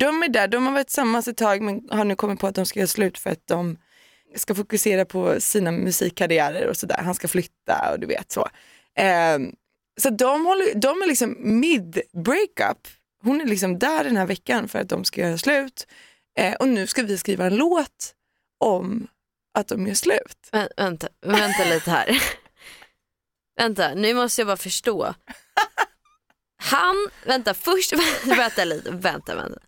de 0.00 0.22
är 0.22 0.28
där, 0.28 0.48
de 0.48 0.66
har 0.66 0.72
varit 0.72 0.86
tillsammans 0.86 1.28
ett 1.28 1.36
tag 1.36 1.62
men 1.62 1.88
har 1.90 2.04
nu 2.04 2.16
kommit 2.16 2.40
på 2.40 2.46
att 2.46 2.54
de 2.54 2.66
ska 2.66 2.80
göra 2.80 2.86
slut 2.86 3.18
för 3.18 3.30
att 3.30 3.46
de 3.46 3.76
ska 4.36 4.54
fokusera 4.54 5.04
på 5.04 5.40
sina 5.40 5.70
musikkarriärer 5.72 6.68
och 6.68 6.76
sådär. 6.76 7.00
Han 7.04 7.14
ska 7.14 7.28
flytta 7.28 7.92
och 7.92 8.00
du 8.00 8.06
vet 8.06 8.32
så. 8.32 8.48
Eh, 8.98 9.38
så 10.00 10.10
de, 10.10 10.46
håller, 10.46 10.74
de 10.74 11.02
är 11.02 11.06
liksom 11.06 11.36
mid 11.38 12.00
breakup. 12.12 12.88
Hon 13.22 13.40
är 13.40 13.44
liksom 13.44 13.78
där 13.78 14.04
den 14.04 14.16
här 14.16 14.26
veckan 14.26 14.68
för 14.68 14.78
att 14.78 14.88
de 14.88 15.04
ska 15.04 15.20
göra 15.20 15.38
slut. 15.38 15.86
Eh, 16.38 16.54
och 16.54 16.68
nu 16.68 16.86
ska 16.86 17.02
vi 17.02 17.18
skriva 17.18 17.46
en 17.46 17.56
låt 17.56 18.14
om 18.60 19.06
att 19.58 19.68
de 19.68 19.86
gör 19.86 19.94
slut. 19.94 20.48
Vä 20.52 20.68
vänta, 20.76 21.08
vänta 21.26 21.64
lite 21.64 21.90
här. 21.90 22.22
vänta, 23.56 23.94
nu 23.94 24.14
måste 24.14 24.40
jag 24.40 24.46
bara 24.46 24.56
förstå. 24.56 25.14
Han, 26.60 26.96
vänta 27.26 27.54
först, 27.54 27.92
vänta 28.24 28.64
lite, 28.64 28.90
vänta, 28.90 29.34
vänta. 29.36 29.58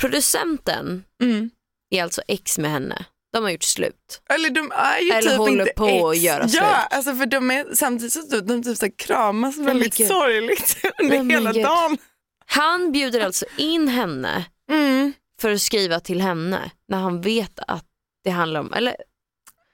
Producenten 0.00 1.04
Mm. 1.22 1.50
är 1.90 2.02
alltså 2.02 2.22
ex 2.28 2.58
med 2.58 2.70
henne. 2.70 3.04
De 3.32 3.42
har 3.42 3.50
gjort 3.50 3.62
slut. 3.62 4.20
Eller 4.30 4.50
de 4.50 4.72
är 4.72 4.98
ju 5.00 5.10
Eller 5.10 5.30
typ 5.30 5.38
håller 5.38 5.60
inte 5.62 5.72
på 5.76 5.86
ex. 5.88 6.04
att 6.04 6.18
göra 6.24 6.48
slut. 6.48 6.62
Ja, 6.62 6.66
alltså 6.90 7.14
för 7.14 7.26
de 7.26 7.50
är 7.50 7.74
samtidigt 7.74 8.12
så 8.12 8.40
de 8.40 8.62
typ 8.62 8.76
så 8.78 8.90
kramas 8.98 9.56
men 9.56 9.66
väldigt 9.66 10.06
sorgligt 10.06 10.76
under 10.98 11.16
men 11.18 11.30
hela 11.30 11.52
dagen. 11.52 11.98
Han 12.46 12.92
bjuder 12.92 13.20
alltså 13.20 13.44
in 13.56 13.88
henne 13.88 14.44
Mm. 14.70 15.12
för 15.40 15.50
att 15.52 15.60
skriva 15.60 16.00
till 16.00 16.20
henne 16.20 16.70
när 16.88 16.98
han 16.98 17.20
vet 17.20 17.58
att 17.66 17.84
det 18.24 18.30
handlar 18.30 18.60
om, 18.60 18.72
eller 18.72 18.96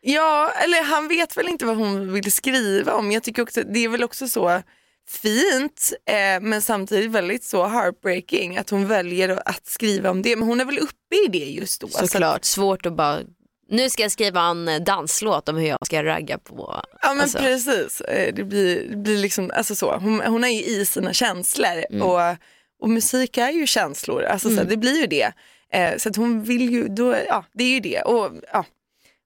Ja, 0.00 0.50
eller 0.50 0.82
han 0.82 1.08
vet 1.08 1.36
väl 1.36 1.48
inte 1.48 1.64
vad 1.66 1.76
hon 1.76 2.12
vill 2.12 2.32
skriva 2.32 2.94
om. 2.94 3.12
Jag 3.12 3.22
tycker 3.22 3.42
också, 3.42 3.62
det 3.62 3.84
är 3.84 3.88
väl 3.88 4.04
också 4.04 4.28
så 4.28 4.62
fint 5.08 5.92
eh, 6.06 6.40
men 6.42 6.62
samtidigt 6.62 7.10
väldigt 7.10 7.44
så 7.44 7.66
heartbreaking 7.66 8.56
att 8.56 8.70
hon 8.70 8.86
väljer 8.88 9.42
att 9.48 9.66
skriva 9.66 10.10
om 10.10 10.22
det. 10.22 10.36
Men 10.36 10.48
hon 10.48 10.60
är 10.60 10.64
väl 10.64 10.78
uppe 10.78 11.16
i 11.26 11.28
det 11.28 11.38
just 11.44 11.80
då. 11.80 11.88
så 11.88 12.06
såklart 12.06 12.44
svårt 12.44 12.86
att 12.86 12.92
bara, 12.96 13.18
nu 13.70 13.90
ska 13.90 14.02
jag 14.02 14.12
skriva 14.12 14.40
en 14.42 14.68
eh, 14.68 14.80
danslåt 14.80 15.48
om 15.48 15.56
hur 15.56 15.66
jag 15.68 15.86
ska 15.86 16.04
ragga 16.04 16.38
på. 16.38 16.80
Ja 17.02 17.08
men 17.14 17.20
alltså. 17.20 17.38
precis, 17.38 18.00
Eh, 18.00 18.34
det 18.34 18.44
blir, 18.44 18.88
det 18.90 18.96
blir 18.96 19.16
liksom, 19.18 19.50
alltså 19.54 19.74
så. 19.74 19.96
Hon, 19.96 20.20
hon 20.20 20.44
är 20.44 20.48
ju 20.48 20.64
i 20.64 20.86
sina 20.86 21.12
känslor 21.12 21.84
Mm. 21.90 22.02
och, 22.02 22.20
och 22.82 22.90
musik 22.90 23.38
är 23.38 23.50
ju 23.50 23.66
känslor, 23.66 24.22
alltså 24.22 24.56
så, 24.56 24.62
det 24.64 24.76
blir 24.76 25.00
ju 25.00 25.06
det. 25.06 25.32
Eh, 25.72 25.96
så 25.98 26.08
att 26.08 26.16
hon 26.16 26.42
vill 26.44 26.70
ju, 26.70 26.88
då, 26.88 27.16
ja 27.28 27.44
det 27.54 27.64
är 27.64 27.68
ju 27.68 27.80
det. 27.80 28.00
Och, 28.02 28.30
ja, 28.52 28.64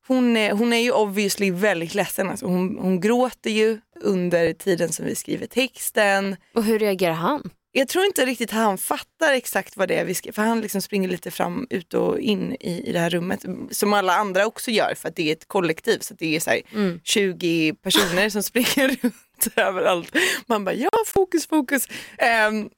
hon, 0.06 0.36
är- 0.36 0.52
hon 0.52 0.72
är 0.72 0.78
ju 0.78 0.92
obviously 0.92 1.50
väldigt 1.50 1.94
ledsen, 1.94 2.30
alltså, 2.30 2.46
hon, 2.46 2.78
hon 2.80 3.00
gråter 3.00 3.50
ju 3.50 3.80
under 4.00 4.52
tiden 4.52 4.92
som 4.92 5.04
vi 5.06 5.14
skriver 5.14 5.46
texten. 5.46 6.36
Och 6.54 6.64
hur 6.64 6.78
reagerar 6.78 7.12
han? 7.14 7.50
Jag 7.72 7.88
tror 7.88 8.04
inte 8.04 8.26
riktigt 8.26 8.50
han 8.50 8.78
fattar 8.78 9.32
exakt 9.32 9.76
vad 9.76 9.88
det 9.88 9.94
är 9.94 10.04
vi 10.04 10.14
ska, 10.14 10.32
för 10.32 10.42
han 10.42 10.60
liksom 10.60 10.82
springer 10.82 11.08
lite 11.08 11.30
fram, 11.30 11.66
ut 11.70 11.94
och 11.94 12.20
in 12.20 12.56
i, 12.60 12.88
i 12.88 12.92
det 12.92 12.98
här 12.98 13.10
rummet 13.10 13.44
som 13.70 13.92
alla 13.92 14.14
andra 14.14 14.46
också 14.46 14.70
gör 14.70 14.94
för 14.94 15.08
att 15.08 15.16
det 15.16 15.28
är 15.28 15.32
ett 15.32 15.48
kollektiv 15.48 15.98
så 15.98 16.14
det 16.14 16.36
är 16.36 16.40
så 16.40 16.50
här, 16.50 16.60
Mm. 16.74 17.00
20 17.04 17.74
personer 17.82 18.28
som 18.28 18.42
springer 18.42 18.88
runt 19.02 19.48
överallt. 19.56 20.16
Man 20.46 20.64
bara 20.64 20.74
ja 20.74 20.90
fokus 21.06 21.46
fokus. 21.46 21.88
Ehm, 22.18 22.68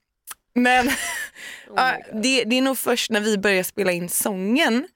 men 0.55 0.91
ja, 1.77 1.97
det, 2.23 2.45
det 2.45 2.59
är 2.59 2.63
nog 2.63 2.79
först 2.79 3.11
när 3.11 3.21
vi 3.21 3.39
börjar 3.39 3.63
spela 3.63 3.93
in 3.93 4.09
sången, 4.09 4.89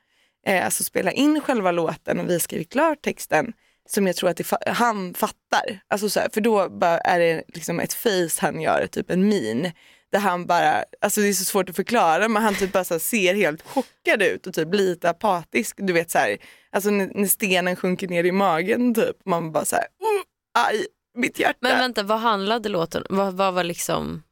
eh, 0.47 0.65
alltså 0.65 0.85
spela 0.85 1.13
in 1.13 1.41
själva 1.41 1.73
låten 1.73 2.21
och 2.21 2.29
vi 2.29 2.33
har 2.33 2.41
skrivit 2.41 2.73
klart 2.73 3.03
texten 3.03 3.53
som 3.89 4.07
jag 4.07 4.17
tror 4.17 4.31
att 4.31 4.41
fa- 4.41 4.71
han 4.71 5.15
fattar. 5.15 5.81
Alltså 5.89 6.11
så 6.11 6.21
här, 6.21 6.29
för 6.35 6.41
då 6.41 6.61
är 7.05 7.19
det 7.19 7.43
liksom 7.49 7.81
ett 7.81 7.93
face 7.93 8.41
han 8.41 8.61
gör, 8.61 8.87
typ 8.87 9.11
en 9.11 9.29
min. 9.29 9.73
Där 10.13 10.19
han 10.21 10.47
bara, 10.47 10.85
alltså 11.01 11.21
det 11.21 11.29
är 11.29 11.33
så 11.33 11.45
svårt 11.45 11.69
att 11.69 11.77
förklara 11.77 12.29
men 12.29 12.43
han 12.43 12.55
typ 12.55 12.73
bara 12.73 12.85
ser 12.85 13.35
helt 13.35 13.63
chockad 13.63 14.23
ut 14.23 14.47
och 14.47 14.55
typ 14.55 14.75
lite 14.75 15.11
apatisk. 15.11 15.77
Du 15.79 15.93
vet 15.93 16.11
så 16.11 16.19
här, 16.19 16.37
alltså 16.73 16.91
när, 16.91 17.27
stenen 17.27 17.77
sjunker 17.77 18.09
ner 18.09 18.25
i 18.25 18.33
magen 18.33 18.95
typ. 18.95 19.17
Man 19.25 19.53
bara 19.53 19.65
så 19.65 19.77
här, 19.77 19.85
oh, 19.85 20.23
aj, 20.59 20.87
mitt 21.15 21.39
hjärta. 21.39 21.59
Men 21.61 21.79
vänta, 21.79 22.03
vad 22.03 22.21
handlade 22.21 22.69
låten 22.69 23.05
Vad, 23.09 23.35
vad 23.35 23.55
var 23.55 23.65
liksom, 23.65 24.23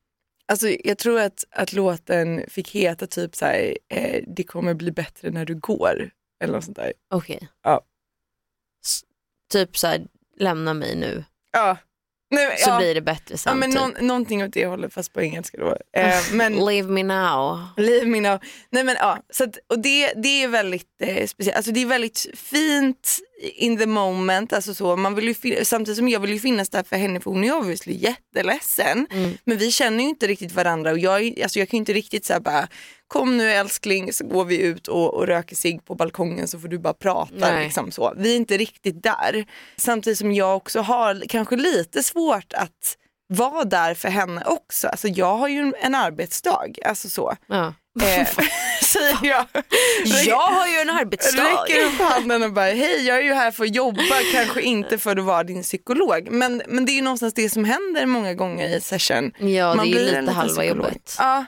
Alltså 0.53 0.69
jag 0.85 0.99
tror 0.99 1.21
att, 1.21 1.45
att 1.51 1.73
låten 1.73 2.45
fick 2.49 2.71
heta 2.71 3.07
typ 3.07 3.37
så 3.37 3.45
här, 3.45 3.79
eh, 3.95 4.23
det 4.37 4.43
kommer 4.43 4.75
bli 4.75 4.93
bättre 4.93 5.31
när 5.31 5.45
du 5.45 5.55
går. 5.55 6.11
Eller 6.45 6.55
något 6.55 6.65
sånt 6.65 6.77
där. 6.77 6.93
okej. 7.15 7.49
Ja. 7.63 7.81
Typ 9.53 9.79
så 9.79 9.87
här, 9.87 10.01
lämna 10.39 10.75
mig 10.75 10.97
nu 10.97 11.25
Ja. 11.53 11.77
Nej, 12.31 12.57
så 12.59 12.71
ja. 12.71 12.79
blir 12.79 12.95
det 12.95 13.01
bättre 13.01 13.39
sen. 13.39 13.51
Ja 13.51 13.55
men 13.55 13.71
typ. 13.73 13.81
någon, 13.81 14.07
någonting 14.07 14.45
åt 14.45 14.53
det 14.53 14.67
hållet 14.67 14.95
fast 14.95 15.13
på 15.13 15.23
engelska 15.23 15.59
då. 15.59 15.77
Eh, 16.01 16.15
men 16.33 16.65
Leave 16.65 16.89
me 16.89 17.03
now. 17.03 17.61
Leave 17.77 18.07
me 18.07 18.21
now. 18.21 18.39
Nej 18.71 18.85
men 18.85 18.97
ja, 18.99 19.19
så 19.31 19.45
att, 19.45 19.59
och 19.69 19.79
det, 19.79 20.13
det 20.17 20.43
är 20.43 20.49
väldigt 20.49 20.89
eh, 21.03 21.27
speciellt. 21.27 21.57
Alltså 21.57 21.73
det 21.73 21.83
är 21.83 21.87
väldigt 21.87 22.27
fint 22.35 23.19
in 23.43 23.79
the 23.79 23.87
moment. 23.87 24.53
Alltså 24.53 24.75
så, 24.75 24.97
man 24.97 25.15
vill 25.15 25.37
ju, 25.43 25.65
samtidigt 25.65 25.99
som 25.99 26.09
jag 26.09 26.21
vill 26.21 26.33
ju 26.33 26.39
finnas 26.39 26.69
där 26.69 26.83
för 26.83 26.97
henne 26.97 27.21
för 27.21 27.31
hon 27.31 27.45
är 27.45 27.57
obviously 27.57 27.95
jätteledsen. 27.97 29.07
Mm. 29.11 29.33
Men 29.45 29.59
vi 29.59 29.71
känner 29.71 30.05
ju 30.05 30.11
inte 30.11 30.27
riktigt 30.27 30.53
varandra 30.53 30.91
och 30.91 30.99
jag, 30.99 31.41
alltså 31.43 31.59
jag 31.59 31.69
kan 31.69 31.77
ju 31.77 31.81
inte 31.81 31.93
riktigt 31.93 32.25
säga 32.25 32.41
bara 32.41 32.69
kom 33.07 33.37
nu 33.37 33.51
älskling 33.51 34.13
så 34.13 34.27
går 34.27 34.45
vi 34.45 34.61
ut 34.61 34.89
och, 34.89 35.15
och 35.15 35.27
röker 35.27 35.57
sig 35.57 35.79
på 35.79 35.95
balkongen 35.95 36.49
så 36.49 36.59
får 36.59 36.69
du 36.69 36.79
bara 36.79 36.95
prata. 36.95 37.59
Liksom 37.59 37.91
så. 37.91 38.15
Vi 38.17 38.33
är 38.33 38.37
inte 38.37 38.57
riktigt 38.57 39.03
där. 39.03 39.45
Samtidigt 39.77 40.19
som 40.19 40.33
jag 40.33 40.57
också 40.57 40.81
har 40.81 41.23
kanske 41.29 41.57
lite 41.57 42.03
svårt 42.03 42.53
att 42.53 42.97
vara 43.29 43.65
där 43.65 43.95
för 43.95 44.09
henne 44.09 44.45
också. 44.45 44.89
Alltså 44.89 45.09
jag 45.09 45.37
har 45.37 45.49
ju 45.49 45.73
en 45.81 45.95
arbetsdag. 45.95 46.69
Alltså 46.85 47.09
så. 47.09 47.37
Ja. 47.47 47.75
Eh, 48.03 48.29
säger 48.93 49.19
jag. 49.23 49.47
Jag 50.27 50.37
har 50.49 50.67
ju 50.69 50.77
en 50.79 50.91
arbetsdag. 50.91 51.43
Räcker 51.43 51.87
upp 51.87 52.01
handen 52.01 52.43
och 52.43 52.53
bara 52.53 52.65
hej 52.67 53.07
jag 53.07 53.17
är 53.19 53.23
ju 53.23 53.33
här 53.33 53.51
för 53.51 53.65
att 53.65 53.75
jobba, 53.75 54.03
kanske 54.35 54.63
inte 54.63 54.99
för 54.99 55.17
att 55.17 55.25
vara 55.25 55.45
din 55.45 55.63
psykolog. 55.63 56.29
Men, 56.31 56.63
men 56.69 56.85
det 56.85 56.93
är 56.93 56.97
ju 56.97 57.03
någonstans 57.03 57.35
det 57.35 57.49
som 57.51 57.65
händer 57.65 58.07
många 58.07 58.35
gånger 58.35 58.77
i 58.77 58.81
session. 58.81 59.33
Ja, 59.39 59.75
Man 59.75 59.91
det 59.91 59.97
är 59.99 60.15
ju 60.15 60.21
lite 60.21 60.33
halva 60.33 60.49
psykolog. 60.63 60.77
jobbet. 60.87 61.17
Ja, 61.19 61.45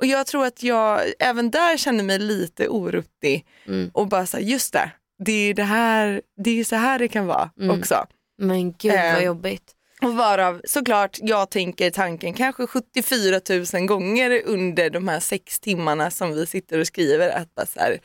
och 0.00 0.06
jag 0.06 0.26
tror 0.26 0.46
att 0.46 0.62
jag 0.62 1.00
även 1.18 1.50
där 1.50 1.76
känner 1.76 2.04
mig 2.04 2.18
lite 2.18 2.68
oruttig 2.68 3.46
Mm. 3.68 3.90
och 3.94 4.06
bara 4.08 4.26
säga 4.26 4.42
just 4.46 4.72
det, 4.72 4.90
det 5.24 5.32
är 5.32 5.54
det 5.54 5.62
här, 5.62 6.22
det 6.44 6.60
är 6.60 6.64
så 6.64 6.76
här 6.76 6.98
det 6.98 7.08
kan 7.08 7.26
vara 7.26 7.50
Mm. 7.60 7.78
också. 7.80 8.06
Men 8.38 8.72
gud 8.72 8.92
Eh, 8.94 9.14
vad 9.14 9.22
jobbigt. 9.24 9.72
Och 10.02 10.14
varav 10.14 10.60
såklart 10.64 11.18
jag 11.20 11.50
tänker 11.50 11.90
tanken 11.90 12.34
kanske 12.34 12.66
74 12.66 13.40
000 13.74 13.86
gånger 13.86 14.42
under 14.44 14.90
de 14.90 15.08
här 15.08 15.20
sex 15.20 15.60
timmarna 15.60 16.10
som 16.10 16.34
vi 16.34 16.46
sitter 16.46 16.78
och 16.78 16.86
skriver 16.86 17.30
att 17.30 17.54
bara 17.54 17.66
så 17.66 17.80
här, 17.80 17.98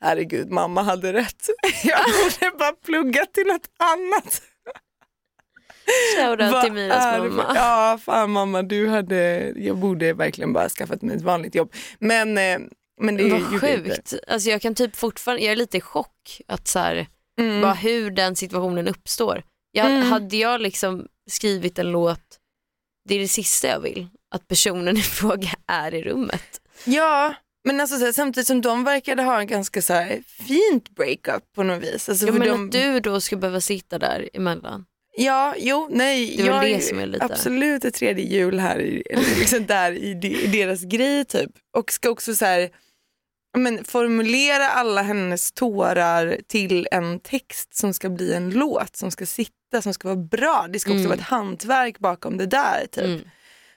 herregud 0.00 0.50
mamma 0.50 0.82
hade 0.82 1.12
rätt. 1.12 1.46
Jag 1.84 2.00
borde 2.04 2.56
bara 2.58 2.72
plugga 2.72 3.26
till 3.26 3.46
något 3.46 3.68
annat. 3.78 4.42
Shoutout 6.16 6.62
till 6.64 6.74
det 6.74 6.88
mamma. 6.88 7.52
Ja 7.54 7.98
fan 8.04 8.30
mamma 8.30 8.62
du 8.62 8.88
hade, 8.88 9.52
jag 9.56 9.76
borde 9.76 10.12
verkligen 10.12 10.52
bara 10.52 10.68
skaffat 10.68 11.02
mig 11.02 11.16
ett 11.16 11.22
vanligt 11.22 11.54
jobb. 11.54 11.72
Men, 11.98 12.38
eh, 12.38 12.58
men 13.00 13.16
det 13.16 13.30
Vad 13.30 13.40
inte. 13.40 13.58
sjukt. 13.58 14.14
Alltså 14.28 14.50
jag 14.50 14.62
kan 14.62 14.74
typ 14.74 14.96
fortfarande, 14.96 15.42
jag 15.44 15.52
är 15.52 15.56
lite 15.56 15.76
i 15.76 15.80
chock 15.80 16.40
att 16.48 16.68
så 16.68 16.78
här, 16.78 17.06
Mm. 17.40 17.60
bara 17.62 17.72
hur 17.72 18.10
den 18.10 18.36
situationen 18.36 18.88
uppstår. 18.88 19.42
Jag, 19.72 19.86
Mm. 19.86 20.02
Hade 20.12 20.36
jag 20.36 20.60
liksom 20.60 21.06
skrivit 21.30 21.78
en 21.78 21.90
låt, 21.92 22.38
det 23.08 23.14
är 23.14 23.18
det 23.18 23.28
sista 23.28 23.68
jag 23.68 23.80
vill, 23.80 24.08
att 24.34 24.48
personen 24.48 24.96
i 24.96 25.02
fråga 25.02 25.50
är 25.66 25.94
i 25.94 26.02
rummet. 26.02 26.60
Ja, 26.84 27.34
men 27.64 27.80
alltså, 27.80 27.98
så 27.98 28.04
här, 28.04 28.12
samtidigt 28.12 28.46
som 28.46 28.60
de 28.60 28.84
verkade 28.84 29.22
ha 29.22 29.40
en 29.40 29.46
ganska 29.46 29.82
så 29.82 29.92
här, 29.92 30.22
fint 30.26 30.88
breakup 30.90 31.52
på 31.54 31.62
något 31.62 31.82
vis. 31.82 32.08
Alltså, 32.08 32.26
Ja, 32.26 32.32
men 32.32 32.48
de, 32.48 32.64
att 32.66 32.72
du 32.72 33.00
då 33.00 33.20
ska 33.20 33.36
behöva 33.36 33.60
sitta 33.60 33.98
där 33.98 34.28
emellan. 34.34 34.84
Ja, 35.16 35.54
jo, 35.58 35.88
nej. 35.92 36.34
Det 36.36 36.42
är 36.42 36.46
jag 36.46 36.62
det 36.64 36.80
som 36.80 36.98
är 36.98 37.06
lite- 37.06 37.24
Absolut 37.24 37.84
ett 37.84 37.94
tredje 37.94 38.24
jul 38.24 38.58
här, 38.58 38.78
eller 39.10 39.38
liksom 39.38 39.66
där 39.66 39.92
i, 39.92 40.10
i 40.44 40.46
deras 40.46 40.82
grej 40.82 41.24
typ. 41.24 41.50
Och 41.76 41.92
ska 41.92 42.10
också 42.10 42.34
så 42.34 42.44
här, 42.44 42.70
men, 43.58 43.84
formulera 43.84 44.68
alla 44.70 45.02
hennes 45.02 45.52
tårar 45.52 46.40
till 46.48 46.88
en 46.90 47.20
text 47.20 47.76
som 47.76 47.94
ska 47.94 48.10
bli 48.10 48.34
en 48.34 48.50
låt, 48.50 48.96
som 48.96 49.10
ska 49.10 49.26
sitta, 49.26 49.52
som 49.82 49.94
ska 49.94 50.08
vara 50.08 50.16
bra. 50.16 50.66
Det 50.70 50.78
ska 50.78 50.90
också 50.90 50.98
Mm. 50.98 51.08
vara 51.08 51.18
ett 51.18 51.24
hantverk 51.26 51.98
bakom 51.98 52.36
det 52.36 52.46
där. 52.46 52.86
Typ. 52.92 53.04
Mm. 53.04 53.20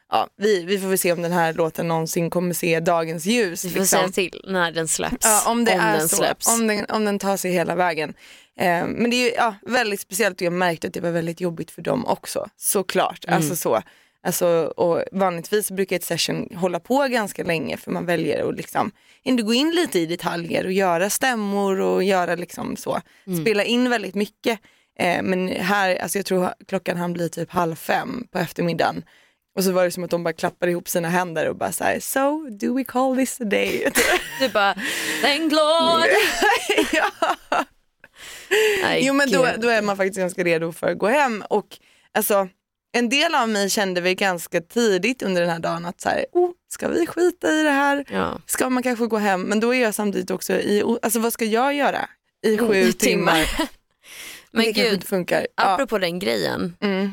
Ja, 0.10 0.28
vi, 0.38 0.64
vi 0.64 0.80
får 0.80 0.88
väl 0.88 0.98
se 0.98 1.12
om 1.14 1.22
den 1.22 1.32
här 1.32 1.54
låten 1.54 1.88
någonsin 1.88 2.30
kommer 2.30 2.54
se 2.54 2.80
dagens 2.80 3.26
ljus. 3.26 3.66
Vi 3.66 3.70
får 3.70 3.80
liksom. 3.80 4.00
säga 4.00 4.10
till 4.10 4.42
när 4.48 4.72
den 4.72 4.88
släpps. 4.88 5.26
Ja, 5.26 5.52
om 5.52 5.66
det 5.66 5.72
är 5.72 5.98
den 5.98 6.10
så, 6.10 6.16
släpps. 6.16 6.48
Om, 6.48 6.68
den, 6.68 6.86
om 6.90 7.06
den 7.06 7.20
tar 7.20 7.38
sig 7.38 7.52
hela 7.52 7.76
vägen. 7.76 8.14
Eh, 8.60 8.86
men 8.88 9.10
det 9.10 9.16
är 9.16 9.26
ju 9.26 9.32
ja, 9.36 9.56
väldigt 9.62 10.00
speciellt 10.00 10.36
och 10.36 10.42
jag 10.42 10.54
märkte 10.54 10.88
att 10.88 10.94
det 10.94 11.02
var 11.02 11.12
väldigt 11.12 11.42
jobbigt 11.42 11.72
för 11.72 11.82
dem 11.82 12.06
också. 12.06 12.50
Såklart. 12.58 13.26
Mm. 13.26 13.38
Alltså, 13.38 13.56
så. 13.56 13.82
Alltså, 14.26 14.48
och 14.78 15.04
vanligtvis 15.12 15.72
brukar 15.72 15.96
ett 15.96 16.04
session 16.04 16.50
hålla 16.56 16.80
på 16.80 17.08
ganska 17.08 17.44
länge 17.44 17.78
för 17.78 17.92
man 17.92 18.06
väljer 18.06 18.50
att 18.50 18.56
liksom, 18.56 18.92
ändå 19.24 19.44
gå 19.44 19.54
in 19.54 19.72
lite 19.72 20.00
i 20.00 20.06
detaljer 20.06 20.66
och 20.66 20.72
göra 20.72 21.10
stämmor 21.10 21.80
och 21.80 22.04
göra 22.04 22.36
liksom 22.36 22.76
så. 22.76 23.02
Mm. 23.28 23.42
Spela 23.42 23.64
in 23.64 23.90
väldigt 23.90 24.16
mycket. 24.16 24.60
Eh, 25.00 25.24
men 25.24 25.48
här, 25.48 25.96
alltså 25.96 26.18
jag 26.18 26.26
tror 26.26 26.54
klockan 26.68 26.98
han 26.98 27.14
blir 27.14 27.30
typ 27.30 27.52
halv 27.52 27.76
fem 27.76 28.28
på 28.32 28.40
eftermiddagen. 28.40 29.04
Och 29.56 29.64
så 29.64 29.72
var 29.72 29.84
det 29.84 29.92
som 29.92 30.04
att 30.04 30.10
de 30.10 30.24
bara 30.24 30.34
klappade 30.34 30.72
ihop 30.72 30.90
sina 30.90 31.10
händer 31.10 31.50
och 31.50 31.56
bara 31.56 31.72
så 31.72 31.84
här, 31.84 32.00
so 32.00 32.50
do 32.50 32.76
we 32.78 32.84
call 32.84 33.16
this 33.16 33.42
a 33.42 33.44
day? 33.44 33.92
Du 34.40 34.50
bara, 34.50 34.76
thank 35.22 35.52
Lord. 35.52 36.10
ja. 36.94 37.66
Jo 39.00 39.14
men 39.14 39.32
då, 39.32 39.48
då 39.58 39.68
är 39.70 39.82
man 39.82 39.98
faktiskt 39.98 40.20
ganska 40.20 40.44
redo 40.44 40.72
för 40.72 40.88
att 40.92 40.98
gå 40.98 41.08
hem. 41.08 41.44
Och 41.50 41.66
alltså, 42.14 42.48
en 42.92 43.10
del 43.10 43.36
av 43.36 43.50
mig 43.50 43.70
kände 43.70 44.02
väl 44.02 44.14
ganska 44.14 44.62
tidigt 44.62 45.22
under 45.24 45.42
den 45.42 45.50
här 45.50 45.60
dagen 45.60 45.86
att 45.86 46.02
så 46.02 46.10
här, 46.10 46.26
oh, 46.32 46.52
ska 46.70 46.88
vi 46.88 47.08
skita 47.08 47.52
i 47.52 47.64
det 47.64 47.70
här? 47.70 48.06
Ja. 48.10 48.42
Ska 48.48 48.70
man 48.70 48.84
kanske 48.84 49.06
gå 49.06 49.18
hem? 49.18 49.42
Men 49.42 49.60
då 49.60 49.76
är 49.76 49.82
jag 49.82 49.96
samtidigt 49.96 50.32
också 50.32 50.54
i, 50.54 50.84
alltså 51.02 51.20
vad 51.20 51.34
ska 51.34 51.46
jag 51.46 51.74
göra 51.74 52.10
i 52.46 52.58
sju 52.58 52.82
Mm, 52.82 52.94
timmar? 52.94 53.50
Men 54.54 54.66
det 54.66 54.72
gud, 54.72 54.94
inte 54.94 55.08
funkar. 55.08 55.48
Ja. 55.56 55.64
apropå 55.64 55.98
den 55.98 56.20
grejen. 56.20 56.78
Mm. 56.82 57.12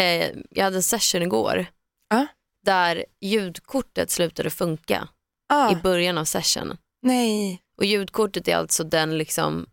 Eh, 0.00 0.30
jag 0.50 0.64
hade 0.64 0.76
en 0.76 0.82
session 0.82 1.22
igår 1.22 1.66
Ja. 2.10 2.26
där 2.64 3.04
ljudkortet 3.20 4.10
slutade 4.10 4.50
funka 4.50 5.08
Ah, 5.48 5.72
i 5.72 5.76
början 5.76 6.18
av 6.18 6.24
sessionen. 6.24 6.78
nej. 7.02 7.60
Och 7.78 7.84
ljudkortet 7.84 8.48
är 8.48 8.56
alltså 8.56 8.84
den, 8.84 9.18
liksom, 9.18 9.66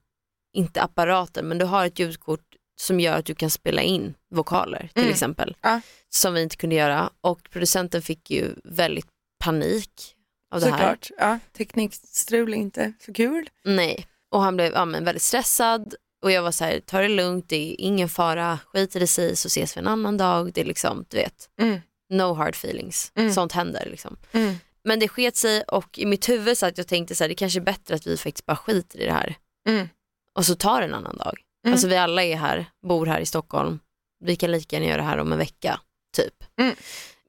inte 0.53 0.81
apparaten, 0.81 1.47
men 1.47 1.57
du 1.57 1.65
har 1.65 1.85
ett 1.85 1.99
ljudkort 1.99 2.45
som 2.81 2.99
gör 2.99 3.17
att 3.17 3.25
du 3.25 3.35
kan 3.35 3.49
spela 3.49 3.81
in 3.81 4.13
vokaler 4.35 4.89
till 4.93 5.01
Mm. 5.03 5.13
exempel. 5.13 5.55
Ja. 5.61 5.81
Som 6.09 6.33
vi 6.33 6.41
inte 6.41 6.55
kunde 6.55 6.75
göra 6.75 7.09
och 7.21 7.49
producenten 7.49 8.01
fick 8.01 8.31
ju 8.31 8.55
väldigt 8.63 9.07
panik 9.43 10.15
av 10.53 10.59
det 10.61 10.65
här. 10.71 10.77
Såklart. 10.77 11.09
Ja, 11.17 11.39
teknikstrul 11.57 12.53
är 12.53 12.57
inte 12.57 12.93
så 13.05 13.13
kul. 13.13 13.49
Nej, 13.63 14.07
och 14.31 14.41
han 14.41 14.55
blev 14.55 14.71
ja, 14.73 14.85
väldigt 14.85 15.21
stressad 15.21 15.95
och 16.21 16.31
jag 16.31 16.41
var 16.43 16.51
så 16.51 16.63
här, 16.63 16.79
ta 16.79 16.99
det 17.01 17.07
lugnt, 17.07 17.49
det 17.49 17.55
är 17.71 17.75
ingen 17.81 18.09
fara, 18.09 18.59
skit 18.65 18.95
i 18.95 18.99
det 18.99 19.07
sig 19.07 19.35
så 19.35 19.47
ses 19.47 19.77
vi 19.77 19.79
en 19.79 19.87
annan 19.87 20.17
dag. 20.17 20.53
Det 20.53 20.61
är 20.61 20.65
liksom, 20.65 21.05
du 21.09 21.17
vet, 21.17 21.49
Mm. 21.61 21.79
no 22.09 22.33
hard 22.33 22.55
feelings, 22.55 23.11
Mm. 23.15 23.33
sånt 23.33 23.51
händer 23.51 23.87
liksom. 23.91 24.17
Mm. 24.31 24.55
Men 24.83 24.99
det 24.99 25.07
sket 25.07 25.35
sig 25.35 25.63
och 25.63 25.99
i 25.99 26.05
mitt 26.05 26.29
huvud 26.29 26.57
så 26.57 26.65
att 26.65 26.77
jag 26.77 26.87
tänkte 26.87 27.15
så 27.15 27.23
här, 27.23 27.29
det 27.29 27.35
kanske 27.35 27.59
är 27.59 27.63
bättre 27.63 27.95
att 27.95 28.07
vi 28.07 28.17
faktiskt 28.17 28.45
bara 28.45 28.57
skiter 28.57 28.99
i 28.99 29.05
det 29.05 29.13
här 29.13 29.35
Mm. 29.69 29.89
och 30.35 30.45
så 30.45 30.55
tar 30.55 30.79
det 30.81 30.87
en 30.87 30.93
annan 30.93 31.17
dag. 31.17 31.39
Mm. 31.65 31.73
Alltså 31.73 31.87
vi 31.87 31.97
alla 31.97 32.23
är 32.23 32.35
här, 32.35 32.65
bor 32.87 33.05
här 33.05 33.19
i 33.21 33.25
Stockholm, 33.25 33.79
vi 34.25 34.35
kan 34.35 34.51
lika 34.51 34.75
gärna 34.75 34.85
göra 34.87 34.97
det 34.97 35.07
här 35.07 35.17
om 35.17 35.31
en 35.31 35.37
vecka, 35.37 35.79
typ. 36.17 36.33
Mm. 36.59 36.75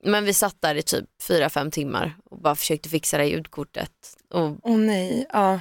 Men 0.05 0.25
vi 0.25 0.35
satt 0.35 0.57
där 0.61 0.75
i 0.75 0.83
typ 0.83 1.05
fyra 1.23 1.51
fem 1.51 1.71
timmar 1.71 2.17
och 2.31 2.39
bara 2.41 2.55
försökte 2.55 2.89
fixa 2.89 3.17
det 3.17 3.23
här 3.23 3.31
ljudkortet. 3.31 3.93
Och, 4.35 4.57
Åh 4.63 4.77
nej. 4.79 5.27
Ja. 5.33 5.61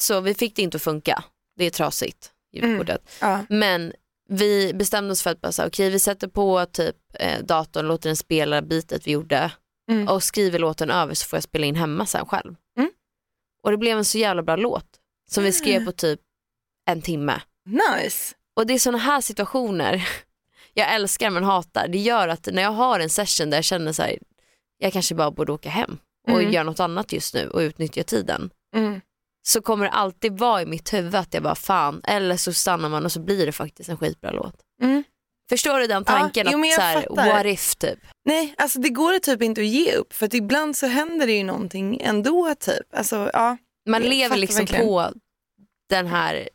så 0.00 0.20
vi 0.20 0.34
fick 0.34 0.56
det 0.56 0.62
inte 0.62 0.76
att 0.76 0.82
funka, 0.82 1.24
det 1.56 1.64
är 1.64 1.70
trasigt, 1.70 2.30
ljudkortet. 2.52 3.10
Ja. 3.20 3.44
Men 3.48 3.92
vi 4.28 4.74
bestämde 4.74 5.12
oss 5.12 5.22
för 5.22 5.30
att 5.30 5.40
bara 5.40 5.52
säga, 5.52 5.68
okej 5.68 5.90
vi 5.90 5.98
sätter 5.98 6.28
på 6.28 6.66
typ 6.66 6.96
eh, 7.14 7.42
datorn, 7.44 7.86
låter 7.86 8.08
den 8.08 8.16
spela 8.16 8.62
bitet 8.62 9.06
vi 9.06 9.10
gjorde 9.12 9.50
Mm. 9.90 10.08
och 10.08 10.22
skriver 10.22 10.58
låten 10.58 10.90
över 10.90 11.14
så 11.14 11.26
får 11.28 11.36
jag 11.36 11.42
spela 11.44 11.66
in 11.66 11.74
hemma 11.74 12.06
sen 12.06 12.26
själv. 12.26 12.54
Mm. 12.78 12.90
Och 13.62 13.70
det 13.70 13.76
blev 13.76 13.98
en 13.98 14.04
så 14.04 14.18
jävla 14.18 14.42
bra 14.42 14.56
låt 14.56 14.84
som 15.30 15.44
vi 15.44 15.52
skrev 15.52 15.84
på 15.84 15.92
typ 15.92 16.20
en 16.90 17.02
timme. 17.02 17.40
Nice. 17.66 18.34
Och 18.56 18.66
det 18.66 18.74
är 18.74 18.78
sådana 18.78 18.98
här 18.98 19.20
situationer 19.20 20.08
jag 20.74 20.94
älskar 20.94 21.30
men 21.30 21.44
hatar. 21.44 21.88
Det 21.88 21.98
gör 21.98 22.28
att 22.28 22.48
när 22.52 22.62
jag 22.62 22.70
har 22.70 23.00
en 23.00 23.10
session 23.10 23.50
där 23.50 23.56
jag 23.58 23.64
känner 23.64 23.92
så 23.92 24.02
här, 24.02 24.18
jag 24.78 24.92
kanske 24.92 25.14
bara 25.14 25.30
borde 25.30 25.52
åka 25.52 25.70
hem 25.70 25.98
och 26.28 26.40
Mm. 26.40 26.52
göra 26.52 26.64
något 26.64 26.80
annat 26.80 27.12
just 27.12 27.34
nu 27.34 27.48
och 27.48 27.58
utnyttja 27.60 28.02
tiden. 28.02 28.50
Mm. 28.74 29.00
Så 29.48 29.60
kommer 29.62 29.84
det 29.84 29.90
alltid 29.90 30.38
vara 30.38 30.62
i 30.62 30.66
mitt 30.66 30.92
huvud 30.92 31.14
att 31.14 31.34
jag 31.34 31.42
bara 31.42 31.54
fan, 31.54 32.00
eller 32.04 32.36
så 32.36 32.52
stannar 32.52 32.88
man 32.88 33.04
och 33.04 33.12
så 33.12 33.20
blir 33.20 33.46
det 33.46 33.52
faktiskt 33.52 33.88
en 33.88 33.96
skitbra 33.96 34.30
låt. 34.30 34.54
Mm. 34.82 35.04
Förstår 35.48 35.78
du 35.78 35.86
den 35.86 36.04
tanken? 36.04 36.46
jo, 36.50 36.58
men 36.58 36.70
att 36.70 36.76
jag 36.76 36.76
så 36.76 37.16
här, 37.16 37.30
what 37.32 37.46
if 37.46 37.76
typ? 37.76 37.98
Nej, 38.24 38.54
alltså 38.58 38.80
det 38.80 38.88
går 38.88 39.18
typ 39.18 39.42
inte 39.42 39.60
att 39.60 39.66
ge 39.66 39.92
upp 39.92 40.12
för 40.12 40.26
att 40.26 40.34
ibland 40.34 40.76
så 40.76 40.86
händer 40.86 41.26
det 41.26 41.32
ju 41.32 41.44
någonting 41.44 42.00
ändå 42.00 42.54
typ. 42.60 42.86
Alltså, 42.96 43.30
ja. 43.32 43.56
Man 43.88 44.02
lever 44.02 44.36
liksom 44.36 44.58
verkligen. 44.58 44.86
på 44.86 45.12
den 45.88 46.06
här 46.06 46.48